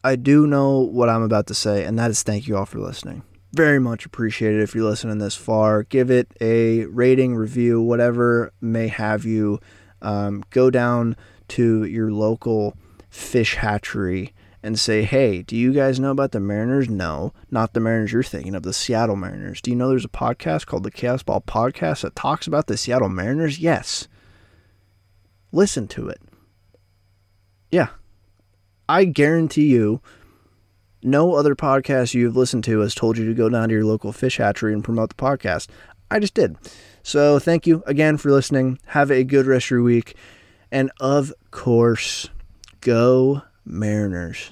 [0.05, 2.81] I do know what I'm about to say, and that is thank you all for
[2.81, 5.83] listening very much appreciated if you're listening this far.
[5.83, 9.61] Give it a rating, review, whatever may have you.
[10.01, 11.17] Um, go down
[11.49, 12.77] to your local
[13.11, 16.89] fish hatchery and say, hey, do you guys know about the Mariners?
[16.89, 19.61] No, not the Mariners you're thinking of, the Seattle Mariners.
[19.61, 22.77] Do you know there's a podcast called the Chaos Ball Podcast that talks about the
[22.77, 23.59] Seattle Mariners?
[23.59, 24.09] Yes.
[25.51, 26.21] Listen to it.
[27.71, 27.89] Yeah.
[28.89, 30.01] I guarantee you
[31.03, 34.13] no other podcast you've listened to has told you to go down to your local
[34.13, 35.69] fish hatchery and promote the podcast.
[36.11, 36.57] I just did.
[37.03, 38.79] So thank you again for listening.
[38.87, 40.15] Have a good rest of your week.
[40.71, 42.29] And of course,
[42.81, 44.51] Go Mariners.